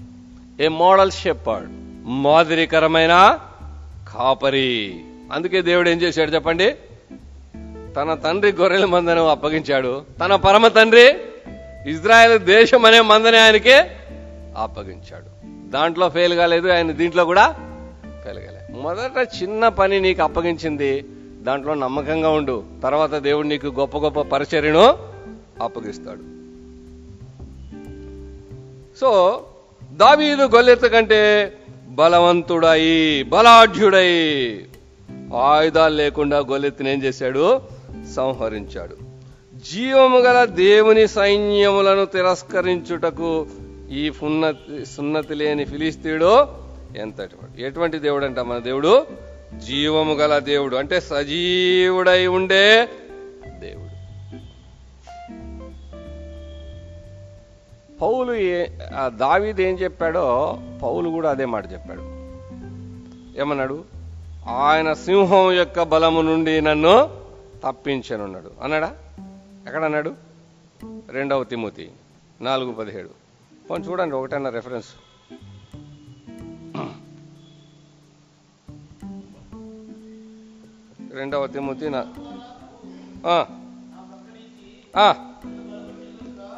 ఏ 0.62 0.68
మోడల్ 0.68 1.12
చెప్పాడు 1.26 1.66
మాదిరికరమైన 2.08 3.38
కాపరి. 4.14 5.00
అందుకే 5.32 5.62
దేవుడు 5.62 5.88
ఏం 5.88 6.02
చేశాడు 6.02 6.30
చెప్పండి? 6.30 6.74
తన 7.96 8.14
తండ్రి 8.14 8.52
గొర్రెల 8.52 8.84
మందను 8.84 9.28
అప్పగించాడు. 9.28 10.02
తన 10.24 10.36
పరమ 10.36 10.68
తండ్రి 10.68 11.16
ఇజ్రాయెల్ 11.90 12.38
దేశం 12.38 12.84
అనే 12.84 13.00
మందని 13.00 13.38
ఆయనకి 13.38 13.74
అప్పగించాడు. 14.56 15.36
దాంట్లో 15.70 16.08
ఫెయిల్ 16.08 16.34
కాలేదు 16.34 16.68
ఆయన 16.68 16.90
దీంట్లో 16.90 17.24
కూడా 17.24 17.54
ఫెయిల్ 18.24 18.55
మొదట 18.82 19.28
చిన్న 19.42 19.68
పని 19.68 20.00
నీకు 20.00 20.22
అప్పగించింది. 20.22 21.04
దాంట్లో 21.42 21.74
నమ్మకంగా 21.74 22.28
ఉండు. 22.28 22.64
తర్వాత 22.82 23.14
దేవుడు 23.14 23.46
నీకు 23.46 23.66
గొప్ప 23.66 23.98
గొప్ప 23.98 24.20
పరిచర్యను 24.20 24.98
అప్పగిస్తాడు. 25.62 26.36
సో 29.00 29.42
దావీదు 29.92 30.42
గొల్లెత్త 30.42 30.86
కంటే 30.86 31.52
బలవంతుడై 31.88 33.22
బలాఢ్యుడై 33.22 34.10
ఆయుధాలు 35.36 35.94
లేకుండా 35.94 36.38
గొల్లెత్తిని 36.38 36.92
ఏం 36.92 37.02
చేశాడు? 37.02 37.60
సంహరించాడు. 38.16 38.96
జీవము 39.72 40.18
గల 40.18 40.44
దేవుని 40.44 41.08
సైన్యములను 41.08 42.04
తిరస్కరించుటకు 42.04 43.46
ఈ 43.90 44.10
ఫున్నతి 44.10 44.86
సున్నతి 44.86 45.34
లేని 45.34 45.64
ఫిలిస్తీడు 45.64 46.65
ఎంతటి 46.96 47.34
వాడు? 47.34 47.60
ఎటువంటి 47.60 47.98
దేవుడు 47.98 48.24
అంట 48.24 48.38
మన 48.38 48.58
దేవుడు? 48.58 49.06
జీవము 49.56 50.14
గల 50.14 50.38
దేవుడు. 50.38 50.76
అంటే 50.76 51.00
సజీవుడై 51.00 52.26
ఉండే 52.26 52.88
దేవుడు. 53.58 53.86
పౌలు 57.98 58.34
ఏ- 58.34 58.66
ఆ 58.96 59.08
దావీదు 59.08 59.62
ఏం 59.62 59.74
చెప్పాడో 59.74 60.58
పౌలు 60.82 61.08
కూడా 61.08 61.30
అదే 61.30 61.44
మాట 61.44 61.72
చెప్పాడు. 61.72 62.00
ఏమన్నాడు? 63.40 63.84
ఆయన 64.48 64.92
సింహం 64.92 65.52
యొక్క 65.52 65.82
బలము 65.82 66.22
నుండి 66.22 66.60
నన్ను 66.60 67.10
తప్పించనున్నాడు. 67.64 68.50
అన్నాడా? 68.62 68.94
ఎక్కడ 69.66 69.84
అన్నాడు 69.84 70.14
రెండవ 71.10 71.44
తిమోతి 71.44 71.90
నాలుగు 72.40 72.72
పదిహేడు. 72.72 73.10
కొంచెం 73.68 73.90
చూడండి 73.90 74.14
ఒకటన్నా 74.14 74.50
రెఫరెన్స్ 74.50 74.88
రెండవ 81.16 81.46
తిమ్మతి 81.46 81.90
ఆ. 83.26 83.44
ఆ. 84.96 85.14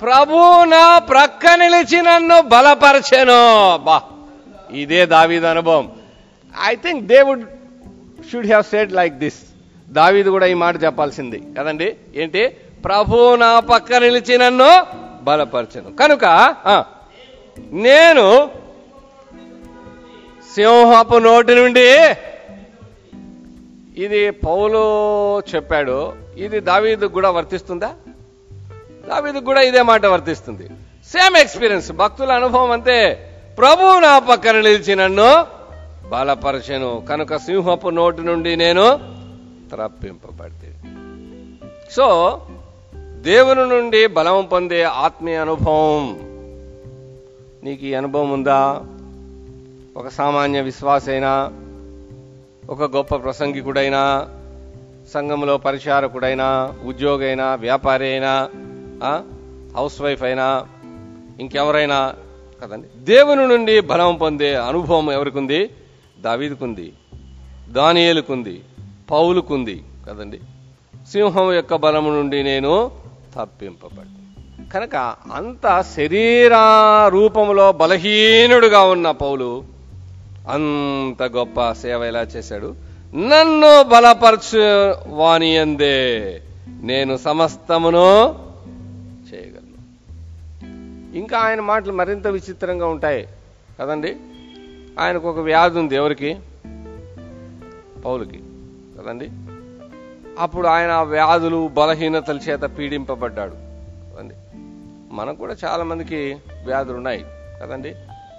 ప్రభు 0.03 0.65
నా 0.65 0.99
ప్రక్క 0.99 1.47
నిలిచి 1.47 2.03
నన్ను 2.03 2.41
బలపరచెను. 2.41 3.77
బా. 3.79 4.03
ఇదే 4.71 5.07
దావీదు 5.07 5.47
అనుభవం. 5.47 5.93
I 6.65 6.75
think 6.75 7.07
David 7.07 7.45
should 8.33 8.47
have 8.47 8.65
said 8.65 8.93
like 8.93 9.15
this 9.15 9.39
దావీదు 9.89 10.31
కూడా 10.31 10.47
ఈ 10.47 10.55
మాట 10.55 10.83
చెప్పాల్సింది. 10.83 11.43
కదండి? 11.59 11.97
ఏంటి? 12.15 12.49
ప్రభు 12.85 13.35
నా 13.35 13.61
పక్క 13.61 13.95
నిలిచి 13.95 14.39
నన్ను 14.39 14.87
బలపరచను. 15.23 15.97
కనుక 15.97 16.25
ఆ, 16.67 16.85
నేను 17.59 18.51
సింహపు 20.55 21.17
నోటి 21.17 21.55
నుండి 21.55 22.15
ఇది 23.99 24.31
పౌలు 24.31 24.83
చెప్పాడు 25.41 26.13
ఇది 26.37 26.61
దావీదు 26.61 27.07
కూడా 27.07 27.31
వర్తిస్తుందా? 27.31 27.95
దావీదు 29.09 29.39
కూడా 29.39 29.61
ఇదే 29.61 29.83
మాట 29.83 30.07
వర్తిస్తుంది. 30.07 30.67
సేమ్ 31.05 31.37
ఎక్స్పీరియన్స్ 31.37 31.93
భక్తుల 31.93 32.33
అనుభవం 32.33 32.71
అంతే. 32.71 33.31
ప్రభు 33.59 33.99
నా 33.99 34.19
పక్కన 34.19 34.57
నిలిచి 34.57 34.97
నన్ను 34.97 35.47
బలపరచను. 36.09 37.03
కనుక 37.09 37.37
సింహపు 37.37 37.89
నోటి 37.89 38.23
నుండి 38.23 38.57
నేను 38.57 38.99
త్రప్పింపబడితే 39.71 40.75
సో 41.91 42.41
దేవుని 43.21 43.69
నుండి 43.69 44.07
బలం 44.07 44.49
పొందే 44.53 44.83
ఆత్మీయ 44.83 45.37
అనుభవం. 45.37 46.19
నీకు 47.65 47.85
ఈ 47.85 47.95
అనుభవం 47.95 48.31
ఉందా? 48.31 48.83
ఒక 49.97 50.09
సామాన్య 50.09 50.61
విశ్వాసైనా? 50.61 51.53
ఒక 52.69 52.97
గొప్ప 52.97 53.17
ప్రసంగికుడైనా 53.17 54.29
సంఘంలో 55.15 55.57
పరిచారకుడైనా 55.57 56.75
ఉద్యోగైనా 56.85 57.55
వ్యాపారి 57.55 58.07
అయినా 58.11 58.49
హౌస్ 59.77 60.01
వైఫ్ 60.01 60.23
అయినా 60.23 60.67
ఇంకెవరైనా 61.41 62.15
కదండి? 62.63 62.87
దేవుని 62.97 63.49
నుండి 63.49 63.81
బలం 63.81 64.15
పొందే 64.17 64.57
అనుభవం 64.57 65.13
ఎవరికుంది? 65.13 65.71
దావీదుకుంది 66.21 66.93
దానియేలుకుంది 67.69 68.61
పౌలుకుంది 69.11 69.85
కదండి. 70.09 70.41
సింహం 71.13 71.53
యొక్క 71.53 71.75
బలము 71.75 72.11
నుండి 72.11 72.43
నేను 72.43 72.91
తప్పింపబడి 73.37 74.69
కనుక 74.71 74.97
అంత 75.33 75.85
శరీర 75.97 76.51
రూపంలో 77.09 77.73
బలహీనుడుగా 77.73 78.83
ఉన్న 78.83 79.11
పౌలు 79.11 79.78
అంత 80.49 81.23
గొప్ప 81.23 81.73
సేవ 81.73 82.05
ఎలా 82.05 82.23
చేశాడు? 82.23 82.75
నన్ను 83.15 83.83
బలపరచు 83.83 84.95
వాని 85.09 85.59
అందే. 85.59 86.43
నేను 86.69 87.17
సమస్తమును 87.17 88.29
చేయగలను. 89.35 89.79
ఇంకా 91.17 91.39
ఆయన 91.39 91.61
మాటలు 91.61 91.93
మరింత 91.93 92.27
విచిత్రంగా 92.27 92.87
ఉంటాయి. 92.87 93.29
కదండి? 93.81 94.17
ఆయనకు 95.01 95.31
ఒక 95.31 95.39
వ్యాధి 95.39 95.79
ఉంది 95.79 95.95
ఎవరికి? 95.95 96.37
పౌలకి. 98.05 98.41
కదండి? 98.99 99.31
అప్పుడు 100.39 100.69
ఆయన 100.69 100.91
ఆ 100.91 101.03
వ్యాధులు 101.03 101.69
బలహీనతల 101.69 102.37
చేత 102.37 102.61
పీడింపబడ్డాడు. 102.61 103.55
కదండి? 104.15 104.35
మనకు 105.15 105.37
కూడా 105.37 105.57
చాలామందికి 105.65 106.37
వ్యాధులు 106.67 106.97
ఉన్నాయి. 106.97 107.25
కదండి? 107.63 107.95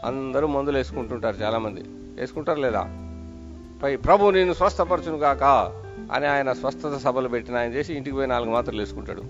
అందరూ 0.05 0.47
మందులు 0.47 0.77
వేసుకుంటుంటారు 0.77 1.35
చాలామంది. 1.35 1.83
వేసుకుంటారు 2.19 2.59
లేదా? 2.59 2.83
పై 3.83 3.95
ప్రభు 3.95 4.29
నేను 4.29 4.53
స్వస్థపరచును 4.53 5.17
కాక 5.17 5.43
అని 6.11 6.27
ఆయన 6.27 6.53
స్వస్థత 6.53 6.97
సభలు 6.97 7.27
పెట్టిన 7.27 7.57
ఆయన 7.57 7.73
చేసి 7.73 7.93
ఇంటికి 7.93 8.15
పోయి 8.15 8.27
నాలుగు 8.27 8.49
మాత్రలు 8.49 8.79
వేసుకుంటాడు. 8.79 9.23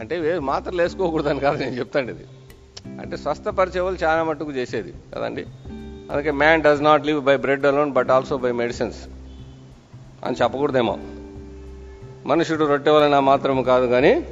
అంటే 0.00 0.18
వే 0.18 0.38
మాత్రలు 0.38 0.82
వేసుకోకూడదని 0.82 1.40
కాదు 1.40 1.58
నేను 1.58 1.78
చెప్తాను 1.78 2.10
ఇది. 2.10 2.24
అంటే 3.00 3.16
స్వస్థపరిచే 3.16 3.80
వాళ్ళు 3.80 4.04
చాలా 4.04 4.24
మట్టుకు 4.24 4.52
చేసేది 4.52 4.94
కదండి? 5.14 5.46
అందుకే 6.12 6.30
man 6.30 6.62
does 6.62 6.82
not 6.82 7.06
live 7.06 7.24
by 7.24 7.36
bread 7.36 7.66
alone 7.66 7.92
but 7.92 8.10
also 8.10 8.36
by 8.36 8.52
medicines 8.52 9.08
అని 10.24 10.36
చెప్పకూడదేమో. 10.42 10.98
మనుషుడు 12.26 12.64
రొట్టె 12.64 12.90
వలన 12.90 13.18
మాత్రం 13.18 13.62
కాదు 13.62 13.86
కానీ 13.86 14.26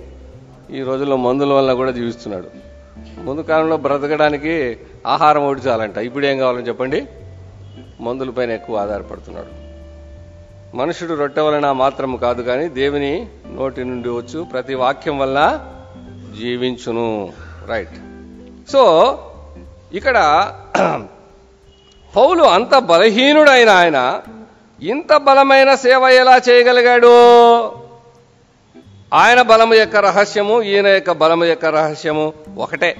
ఈ 0.70 0.82
రోజుల్లో 0.82 1.16
మందుల 1.16 1.52
వలన 1.52 1.74
కూడా 1.74 1.90
జీవిస్తున్నాడు. 1.90 2.71
ముందు 2.96 3.40
కాలంలో 3.40 3.76
బ్రతకడానికి 3.76 4.78
ఆహారం 5.06 5.46
ఒకటి 5.46 5.60
చాలంట. 5.60 5.96
ఇప్పుడు 5.96 6.26
ఏం 6.26 6.38
కావాలని 6.38 6.68
చెప్పండి? 6.68 7.06
మందులపైన 8.00 8.50
ఎక్కువ 8.50 8.76
ఆధారపడుతున్నాడు. 8.76 9.62
మనుషుడు 10.76 11.14
రొట్టె 11.14 11.40
వలన 11.40 11.72
మాత్రం 11.72 12.16
కాదు 12.16 12.42
కానీ 12.42 12.68
దేవుని 12.68 13.26
నోటి 13.52 13.84
నుండి 13.84 14.08
వచ్చు 14.08 14.42
ప్రతి 14.42 14.74
వాక్యం 14.74 15.18
వల్ల 15.18 15.66
జీవించును. 16.40 17.32
రైట్. 17.66 17.96
సో 18.70 19.18
ఇక్కడ 19.94 20.16
పౌలు 22.16 22.42
అంత 22.42 22.78
బలహీనుడైన 22.78 23.70
ఆయన 23.70 24.20
ఇంత 24.82 25.16
బలమైన 25.16 25.74
సేవ 25.74 26.02
ఎలా 26.02 26.36
చేయగలిగాడు? 26.36 27.51
ఆయన 29.12 29.42
బలము 29.42 29.74
యొక్క 29.74 29.96
రహస్యము 29.96 30.62
ఈయన 30.62 30.86
యొక్క 30.86 31.12
బలము 31.12 31.44
యొక్క 31.44 31.64
రహస్యము 31.64 32.32
ఒకటే. 32.58 32.96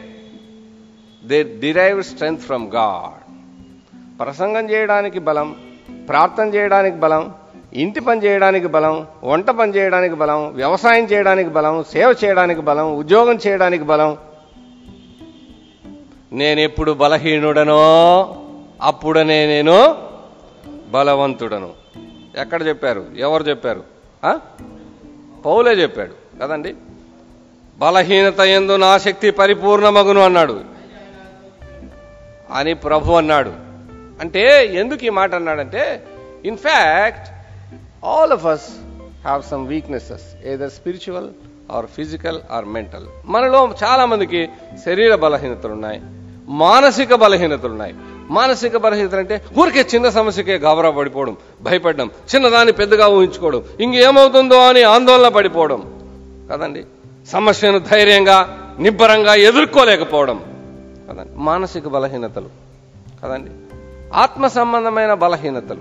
They 1.25 1.43
derive 1.43 2.03
strength 2.03 2.43
from 2.43 2.71
God 2.71 3.23
ప్రసంగం 4.21 4.71
చేయడానికి 4.71 5.19
బలం 5.19 5.57
ప్రార్థన 6.09 6.55
చేయడానికి 6.55 6.97
బలం 6.97 7.35
ఇంటి 7.73 8.01
పని 8.01 8.25
చేయడానికి 8.25 8.67
బలం 8.67 9.07
వంట 9.25 9.51
పని 9.51 9.73
చేయడానికి 9.73 10.15
బలం 10.15 10.53
వ్యవసాయం 10.55 11.05
చేయడానికి 11.05 11.51
బలం 11.51 11.85
సేవ 11.85 12.15
చేయడానికి 12.25 12.61
బలం 12.61 12.97
ఉద్యోగం 12.97 13.39
చేయడానికి 13.47 13.85
బలం. 13.85 14.19
నేనెప్పుడు 16.33 16.93
బలహీనుడనో 16.93 17.81
అప్పుడనే 18.83 19.47
నేను 19.47 19.97
బలవంతుడను. 20.91 21.71
ఎక్కడ 22.37 22.67
చెప్పారు? 22.67 23.07
ఎవరు 23.17 23.43
చెప్పారు? 23.43 23.83
పౌలే 25.45 25.73
చెప్పాడు 25.73 26.43
కదండి? 26.43 26.75
బలహీనత 27.79 28.41
ఎందు 28.41 28.77
నా 28.77 28.99
శక్తి 28.99 29.31
పరిపూర్ణమగును 29.31 30.21
అన్నాడు. 30.21 30.61
అని 32.51 32.75
ప్రభు 32.75 33.13
అన్నాడు. 33.13 33.53
అంటే 34.21 34.67
ఎందుకు 34.67 35.05
ఈ 35.05 35.09
మాట 35.09 35.35
అన్నాడంటే 35.35 36.03
in fact 36.45 37.33
all 38.05 38.33
of 38.33 38.47
us 38.47 38.71
have 39.25 39.43
some 39.43 39.69
weaknesses 39.69 40.47
either 40.47 40.71
spiritual 40.71 41.29
or 41.73 41.87
physical 41.87 42.41
or 42.51 42.65
mental 42.65 43.05
మనలో 43.25 43.75
చాలామందికి 43.85 44.49
శరీర 44.87 45.15
బలహీనతలు 45.15 45.73
ఉన్నాయి 45.73 46.01
మానసిక 46.49 47.15
బలహీనతలు 47.15 47.69
ఉన్నాయి. 47.69 47.95
మానసిక 48.31 48.77
బలహీనతలు 48.77 49.19
అంటే 49.19 49.43
ఊరికే 49.59 49.87
చిన్న 49.95 50.09
సమస్యకే 50.09 50.55
గాబరా 50.55 50.91
పడిపోవడం 50.91 51.37
భయపడడం 51.63 52.11
చిన్నదాన్ని 52.35 52.73
పెద్దగా 52.73 53.09
ఊహించుకోవడం 53.09 53.63
ఇంకేమవుతుందో 53.81 54.69
అని 54.69 54.83
ఆందోళన 54.83 55.29
పడిపోవడం. 55.29 55.83
కదండి? 56.53 56.85
సమస్యను 57.29 57.79
ధైర్యంగా 57.79 58.59
నిబ్బరంగా 58.79 59.35
ఎదుర్కోలేకపోవడం. 59.35 60.39
కదండి? 61.11 61.31
మానసిక 61.35 61.89
బలహీనతలు. 61.89 62.49
కదండి? 63.25 63.51
ఆత్మ 64.15 64.47
సంబంధమైన 64.47 65.15
బలహీనతలు. 65.15 65.81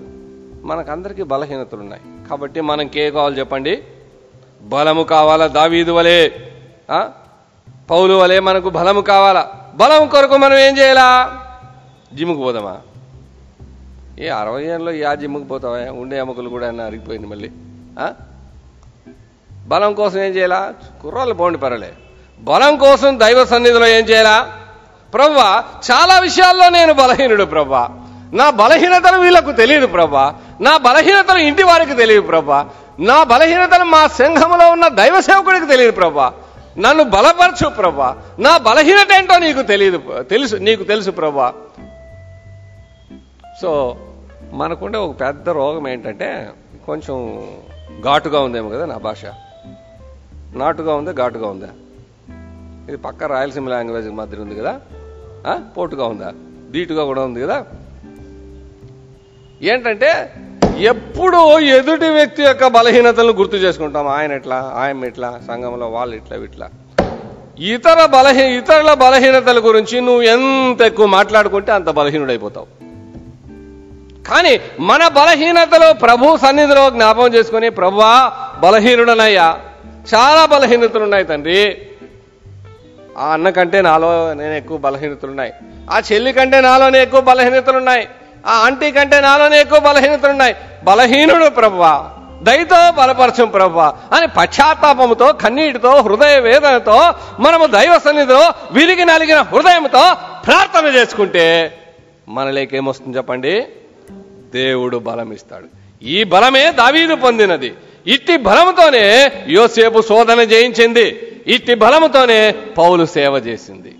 మనకందరికీ 0.63 1.23
బలహీనతలు 1.23 1.79
ఉన్నాయి 1.79 2.01
కాబట్టి 2.29 2.61
మనకే 2.61 3.11
కావాలి 3.11 3.39
చెప్పండి? 3.39 3.83
బలము 4.61 5.03
కావాలా 5.03 5.47
దావీదు 5.47 5.91
వలే? 5.91 6.51
ఆ? 6.91 7.09
పౌలు 7.89 8.13
వలే 8.13 8.39
మనకు 8.39 8.69
బలము 8.69 9.01
కావాలా? 9.01 9.51
బలం 9.75 10.07
కొరకు 10.07 10.37
మనం 10.37 10.57
ఏం 10.57 10.77
చేయాలా? 10.77 11.40
జిమ్కి 12.17 12.41
పోదామా? 12.41 12.77
ఏ 14.19 14.27
అరవై 14.27 14.63
ఏళ్ళలో 14.63 14.91
యా 14.91 15.15
జిమ్కి 15.15 15.43
పోతావా? 15.43 15.77
ఉండే 15.77 16.17
ఎముకలు 16.17 16.49
కూడా 16.49 16.67
అన్న 16.67 16.81
అరిగిపోయింది 16.81 17.27
మళ్ళీ. 17.27 17.49
బలం 19.67 19.93
కోసం 19.93 20.19
ఏం 20.19 20.31
చేయాలా? 20.31 20.73
కుర్రాళ్ళు 21.01 21.33
పోండి 21.33 21.57
పర్వాలే. 21.57 21.93
బలం 22.39 22.77
కోసం 22.77 23.19
దైవ 23.19 23.45
సన్నిధిలో 23.45 23.87
ఏం 23.87 24.03
చేయాలా? 24.03 24.49
ప్రవ్వా 25.13 25.63
చాలా 25.91 26.19
విషయాల్లో 26.19 26.69
నేను 26.69 26.93
బలహీనుడు 26.93 27.45
ప్రవ్వా. 27.45 27.89
నా 28.33 28.49
బలహీనతలు 28.49 29.17
వీళ్ళకు 29.21 29.51
తెలియదు 29.51 29.87
ప్రభా 29.87 30.33
నా 30.61 30.77
బలహీనతలు 30.77 31.37
ఇంటి 31.37 31.63
వారికి 31.63 31.95
తెలియదు 31.95 32.21
ప్రభా 32.21 32.65
నా 32.99 33.23
బలహీనతలు 33.23 33.83
మా 33.83 34.07
సంఘములో 34.07 34.71
ఉన్న 34.71 34.87
దైవ 34.87 35.21
సేవకుడికి 35.21 35.67
తెలియదు 35.67 35.91
ప్రభా 35.91 36.33
నన్ను 36.77 37.03
బలపరచు 37.03 37.69
ప్రభా 37.69 38.15
నా 38.39 38.57
బలహీనత 38.57 39.11
ఏంటో 39.11 39.39
నీకు 39.39 39.61
తెలియదు 39.61 39.99
తెలుసు 40.29 40.55
నీకు 40.55 40.83
తెలుసు 40.83 41.11
ప్రభా 41.11 41.53
సో 43.61 43.97
మనకుండే 44.53 44.97
ఒక 44.97 45.21
పెద్ద 45.21 45.49
రోగం 45.49 45.87
ఏంటంటే 45.87 46.49
కొంచెం 46.85 47.17
ఘాటుగా 48.03 48.39
ఉందేమో 48.41 48.69
కదా 48.69 48.85
నా 48.85 48.97
భాష. 48.97 49.25
నాటుగా 50.53 50.95
ఉందా 50.95 51.11
ఘాటుగా 51.11 51.47
ఉందా. 51.47 51.67
ఇది 52.89 52.97
పక్క 52.97 53.23
రాయలసీమ 53.23 53.69
లాంగ్వేజ్ 53.69 54.09
మధ్య 54.09 54.37
ఉంది 54.37 54.55
కదా. 54.55 54.79
పోటుగా 55.77 56.05
ఉందా? 56.05 56.33
ధీటుగా 56.71 57.03
కూడా 57.03 57.21
ఉంది 57.21 57.41
కదా. 57.41 57.65
ఏంటంటే 59.61 60.33
ఎప్పుడూ 60.77 61.59
ఎదుటి 61.59 62.09
వ్యక్తి 62.09 62.43
యొక్క 62.43 62.67
బలహీనతలను 62.67 63.33
గుర్తు 63.33 63.55
చేసుకుంటాం. 63.55 64.07
ఆయన 64.07 64.31
ఎట్లా 64.31 64.73
ఆయన 64.75 65.05
ఇట్లా 65.05 65.41
సంఘంలో 65.47 65.89
వాళ్ళు 65.89 66.15
ఇట్లా 66.15 66.37
ఇట్లా 66.37 66.69
ఇతర 67.59 68.05
బలహీ 68.05 68.43
ఇతరుల 68.57 68.93
బలహీనతల 68.93 69.59
గురించి 69.59 70.01
నువ్వు 70.01 70.21
ఎంత 70.21 70.81
ఎక్కువ 70.81 71.05
మాట్లాడుకుంటే 71.05 71.71
అంత 71.71 71.89
బలహీనుడైపోతావు. 71.89 72.80
కానీ 74.29 74.61
మన 74.79 75.07
బలహీనతలు 75.07 75.93
ప్రభు 75.93 76.37
సన్నిధిలో 76.37 76.89
జ్ఞాపకం 76.89 77.33
చేసుకుని 77.33 77.69
ప్రభువా 77.69 78.31
బలహీనుడనయ్యా. 78.59 79.57
చాలా 80.15 80.45
బలహీనతలు 80.45 81.03
ఉన్నాయి 81.03 81.23
తండ్రి. 81.23 81.81
ఆ 83.17 83.33
అన్న 83.33 83.49
కంటే 83.49 83.81
నాలో 83.81 84.33
నేను 84.33 84.53
ఎక్కువ 84.53 84.77
బలహీనతలున్నాయి. 84.77 85.53
ఆ 85.91 86.01
చెల్లి 86.11 86.33
కంటే 86.33 86.61
నాలోనే 86.61 87.01
ఎక్కువ 87.01 87.21
బలహీనతలున్నాయి. 87.21 88.07
ఆ 88.47 88.53
ఆంటీ 88.53 88.91
కంటే 88.91 89.21
నాలోనే 89.21 89.59
ఎక్కువ 89.59 89.79
బలహీనతలున్నాయి. 89.79 90.55
బలహీనుడు 90.83 91.49
ప్రభువా 91.49 92.09
దయతో 92.43 92.91
బలపరచం 92.91 93.47
ప్రభువా 93.47 93.93
అని 94.13 94.27
పశ్చాత్తాపముతో 94.27 95.33
కన్నీటితో 95.33 96.01
హృదయ 96.01 96.39
వేదనతో 96.39 97.13
మనము 97.39 97.65
దైవ 97.65 97.99
సన్నిధిలో 97.99 98.53
విరిగి 98.71 99.05
నలిగిన 99.05 99.41
హృదయంతో 99.41 100.17
ప్రార్థన 100.47 100.85
చేసుకుంటే 100.85 101.77
మనలేకేమొస్తుంది 102.27 103.17
చెప్పండి? 103.17 103.67
దేవుడు 104.53 104.97
బలం 104.97 105.33
ఇస్తాడు 105.33 105.67
ఈ 106.03 106.23
బలమే 106.23 106.71
దావీదు 106.71 107.15
పొందినది. 107.15 107.73
ఇట్టి 108.07 108.37
బలముతోనే 108.37 109.31
యోసేపు 109.47 110.01
శోధన 110.01 110.43
జయించింది. 110.43 111.27
ఇట్టి 111.47 111.73
బలముతోనే 111.73 112.51
పౌలు 112.77 113.05
సేవ 113.05 113.33
చేసింది. 113.35 113.95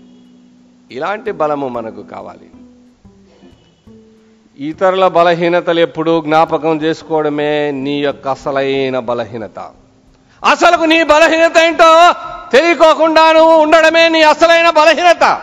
ఇలాంటి 0.90 1.32
బలము 1.32 1.68
మనకు 1.68 2.02
కావాలి. 2.02 2.50
ఇతరుల 4.68 5.08
బలహీనతలు 5.08 5.80
ఎప్పుడూ 5.80 6.20
జ్ఞాపకం 6.20 6.76
చేసుకోవడమే 6.76 7.70
నీ 7.70 7.98
యొక్క 7.98 8.28
అసలైన 8.28 8.98
బలహీనత. 8.98 9.58
అసలుకు 10.50 10.84
నీ 10.84 11.02
బలహీనత 11.02 11.58
ఏంటో 11.58 12.14
తెలియకోకుండా 12.52 13.32
నువ్వు 13.32 13.56
ఉండడమే 13.56 14.08
నీ 14.08 14.22
అసలైన 14.22 14.70
బలహీనత. 14.70 15.42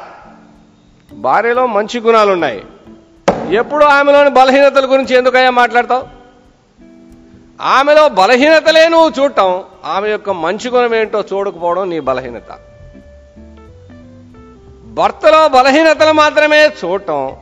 భార్యలో 1.13 1.65
మంచి 1.67 1.99
గుణాలు 1.99 2.31
ఉన్నాయి 2.31 2.63
ఎప్పుడు 3.51 3.85
ఆమెలోని 3.85 4.29
బలహీనతల 4.29 4.85
గురించి 4.91 5.15
ఎందుకయ్యా 5.15 5.49
మాట్లాడతావు? 5.49 6.03
ఆమెలో 7.61 8.09
బలహీనతలే 8.09 8.87
నువ్వు 8.89 9.11
చూడటం 9.19 9.63
ఆమె 9.85 10.09
యొక్క 10.09 10.29
మంచి 10.29 10.69
గుణం 10.69 10.95
ఏంటో 10.95 11.23
చూడకపోవడం 11.33 11.89
నీ 11.89 11.99
బలహీనత. 11.99 12.51
భర్తలో 14.83 15.47
బలహీనతలు 15.47 16.11
మాత్రమే 16.11 16.67
చూడటం 16.67 17.35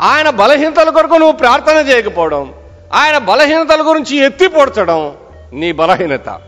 ఆయన 0.00 0.30
బలహీనతల 0.30 0.90
కొరకు 0.90 1.14
నువ్వు 1.14 1.36
ప్రార్థన 1.36 1.88
చేయకపోవడం 1.88 2.54
ఆయన 2.92 3.18
బలహీనతల 3.18 3.82
గురించి 3.88 4.16
ఎత్తి 4.16 4.48
పొడచడం 4.48 5.12
నీ 5.52 5.72
బలహీనత. 5.72 6.40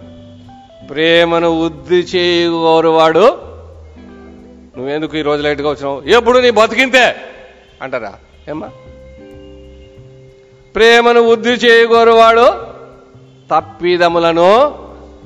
ప్రేమను 0.90 1.62
వృద్ధి 1.62 1.96
చేయగోరువాడు 1.96 3.38
నువ్వెందుకు 4.76 5.16
ఈ 5.16 5.22
రోజు 5.22 5.42
లైట్గా 5.42 5.70
వచ్చినావు? 5.70 6.02
ఎప్పుడు 6.06 6.38
నీ 6.38 6.50
బతికింతే? 6.50 7.16
అంటారా? 7.82 8.12
ఏమ్మా? 8.48 8.70
ప్రేమను 10.74 11.20
వృద్ధి 11.20 11.50
చేయగోరువాడు 11.50 12.46
తప్పిదములను 13.50 14.50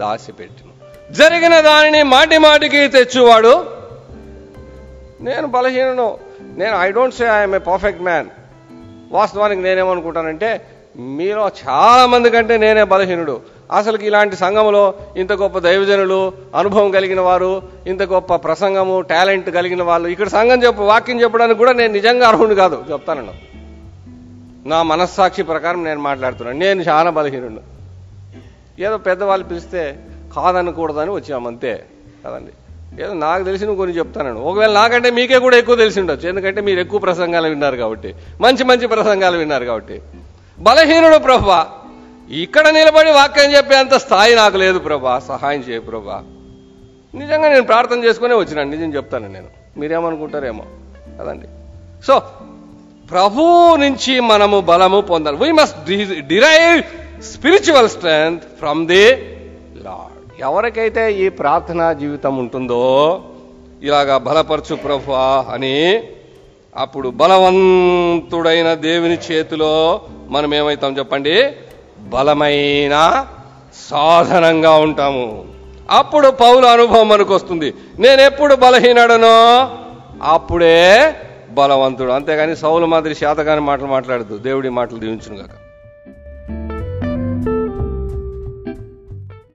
దాచిపెట్టును 0.00 0.72
జరిగిన 1.14 1.60
దానిని 1.60 2.02
మాటి 2.02 2.38
మాటికి 2.38 2.88
తెచ్చువాడు. 2.88 3.54
నేను 5.20 5.46
బలహీనను 5.46 6.18
నేను 6.60 6.74
I 6.80 6.90
don't 6.90 7.14
say 7.14 7.26
I'm 7.26 7.54
a 7.54 7.58
perfect 7.58 8.02
man 8.02 8.28
వాస్తవానికి 9.12 9.62
నేనేమనుకుంటానంటే 9.62 10.50
మీలో 10.96 11.50
చాలా 11.62 12.06
మంది 12.06 12.30
కంటే 12.30 12.58
నేనే 12.58 12.84
బలహీనుడు. 12.84 13.40
అసలుకి 13.72 14.06
ఇలాంటి 14.06 14.36
సంఘములో 14.36 14.94
ఇంత 15.16 15.32
గొప్ప 15.32 15.58
దైవజనులు 15.58 16.32
అనుభవం 16.54 16.90
కలిగిన 16.90 17.20
వారు 17.20 17.62
ఇంత 17.86 18.02
గొప్ప 18.02 18.34
ప్రసంగము 18.34 19.00
టాలెంట్ 19.00 19.50
కలిగిన 19.50 19.82
వాళ్ళు 19.82 20.08
ఇక్కడ 20.08 20.28
సంఘం 20.28 20.64
చెప్పు 20.64 20.82
వాక్యం 20.82 21.22
చెప్పడానికి 21.22 21.58
కూడా 21.58 21.72
నేను 21.72 21.92
నిజంగా 21.92 22.28
అర్హుడు 22.28 22.54
కాదు. 22.54 22.84
చెప్తాను 22.92 23.47
నా 24.68 24.82
మనస్సాక్షి 24.82 25.42
ప్రకారం 25.42 25.84
నేను 25.84 26.00
మాట్లాడుతున్నాను 26.00 26.58
నేను 26.58 26.82
చాలా 26.82 27.10
బలహీనుడు. 27.10 27.78
ఏదో 28.82 28.96
పెద్దవాళ్ళు 28.96 29.46
పిలిస్తే 29.46 29.98
కాదనకూడదని 30.36 31.10
వచ్చామంతే 31.10 31.86
కదండి? 32.26 32.52
ఏదో 33.02 33.14
నాకు 33.14 33.44
తెలిసిన 33.44 33.74
కొన్ని 33.74 33.98
చెప్తాను 33.98 34.42
ఒకవేళ 34.42 34.72
నాకంటే 34.72 35.10
మీకే 35.10 35.38
కూడా 35.38 35.56
ఎక్కువ 35.56 35.76
తెలిసి 35.76 36.00
ఉండొచ్చు. 36.00 36.28
ఎందుకంటే 36.28 36.60
మీరు 36.60 36.80
ఎక్కువ 36.80 37.00
ప్రసంగాలు 37.00 37.48
విన్నారు 37.48 37.76
కాబట్టి. 37.76 38.14
మంచి 38.40 38.64
మంచి 38.64 38.86
ప్రసంగాలు 38.86 39.38
విన్నారు 39.38 39.64
కాబట్టి. 39.64 40.02
బలహీనుడు 40.58 41.18
ప్రభా. 41.18 41.66
ఇక్కడ 42.30 42.68
నిలబడి 42.68 43.10
వాక్యం 43.10 43.56
చెప్పేంత 43.56 43.94
స్థాయి 43.94 44.34
నాకు 44.34 44.56
లేదు 44.56 44.78
ప్రభా. 44.78 45.18
సహాయం 45.18 45.60
చేయ 45.60 45.78
ప్రభా. 45.78 46.24
నిజంగా 47.14 47.48
నేను 47.48 47.62
ప్రార్థన 47.62 48.04
చేసుకునే 48.04 48.34
వచ్చినాను. 48.34 48.70
నిజం 48.70 48.94
చెప్తాను 48.94 49.28
నేను. 49.28 49.46
మీరేమనుకుంటారేమో. 49.76 50.64
కదండి? 51.20 51.46
సో 52.06 52.22
ప్రభు 53.10 53.76
నుంచి 53.76 54.20
మనము 54.20 54.60
బలము 54.60 55.00
పొందాలి. 55.00 55.36
We 55.36 55.52
must 55.52 55.78
derive 56.26 56.82
spiritual 57.22 57.88
strength 57.88 58.44
from 58.58 58.86
the 58.86 59.04
Lord 59.84 60.40
ఎవరికైతే 60.40 61.12
ఈ 61.12 61.28
ప్రార్థనా 61.28 61.92
జీవితం 61.92 62.36
ఉంటుందో 62.36 63.20
ఇలాగా 63.82 64.18
బలపరచు 64.18 64.74
ప్రభు 64.74 65.12
అని 65.52 66.02
అప్పుడు 66.76 67.08
బలవంతుడైన 67.08 68.74
దేవుని 68.74 69.18
చేతిలో 69.30 70.00
మనం 70.28 70.54
ఏమవుతాం 70.54 70.98
చెప్పండి? 70.98 71.52
బలమైన 71.98 73.26
సాధనంగా 73.90 74.72
ఉంటాము. 74.72 75.44
అప్పుడు 75.90 76.28
పౌల 76.28 76.66
అనుభవం 76.66 77.08
మనకు 77.08 77.34
వస్తుంది. 77.34 77.74
నేను 77.98 78.20
ఎప్పుడు 78.20 78.54
బలహీనడనో? 78.54 79.70
అప్పుడే 80.22 81.14
బలవంతుడు. 81.60 82.12
అంతేగాని 82.18 82.56
సౌలు 82.64 82.86
మాదిరి 82.86 83.16
శాతగాని 83.22 83.64
మాటలు 83.70 83.90
మాట్లాడదు 83.96 84.36
దేవుడి 84.48 84.70
మాటలు 84.78 85.00
దీవించును 85.04 85.67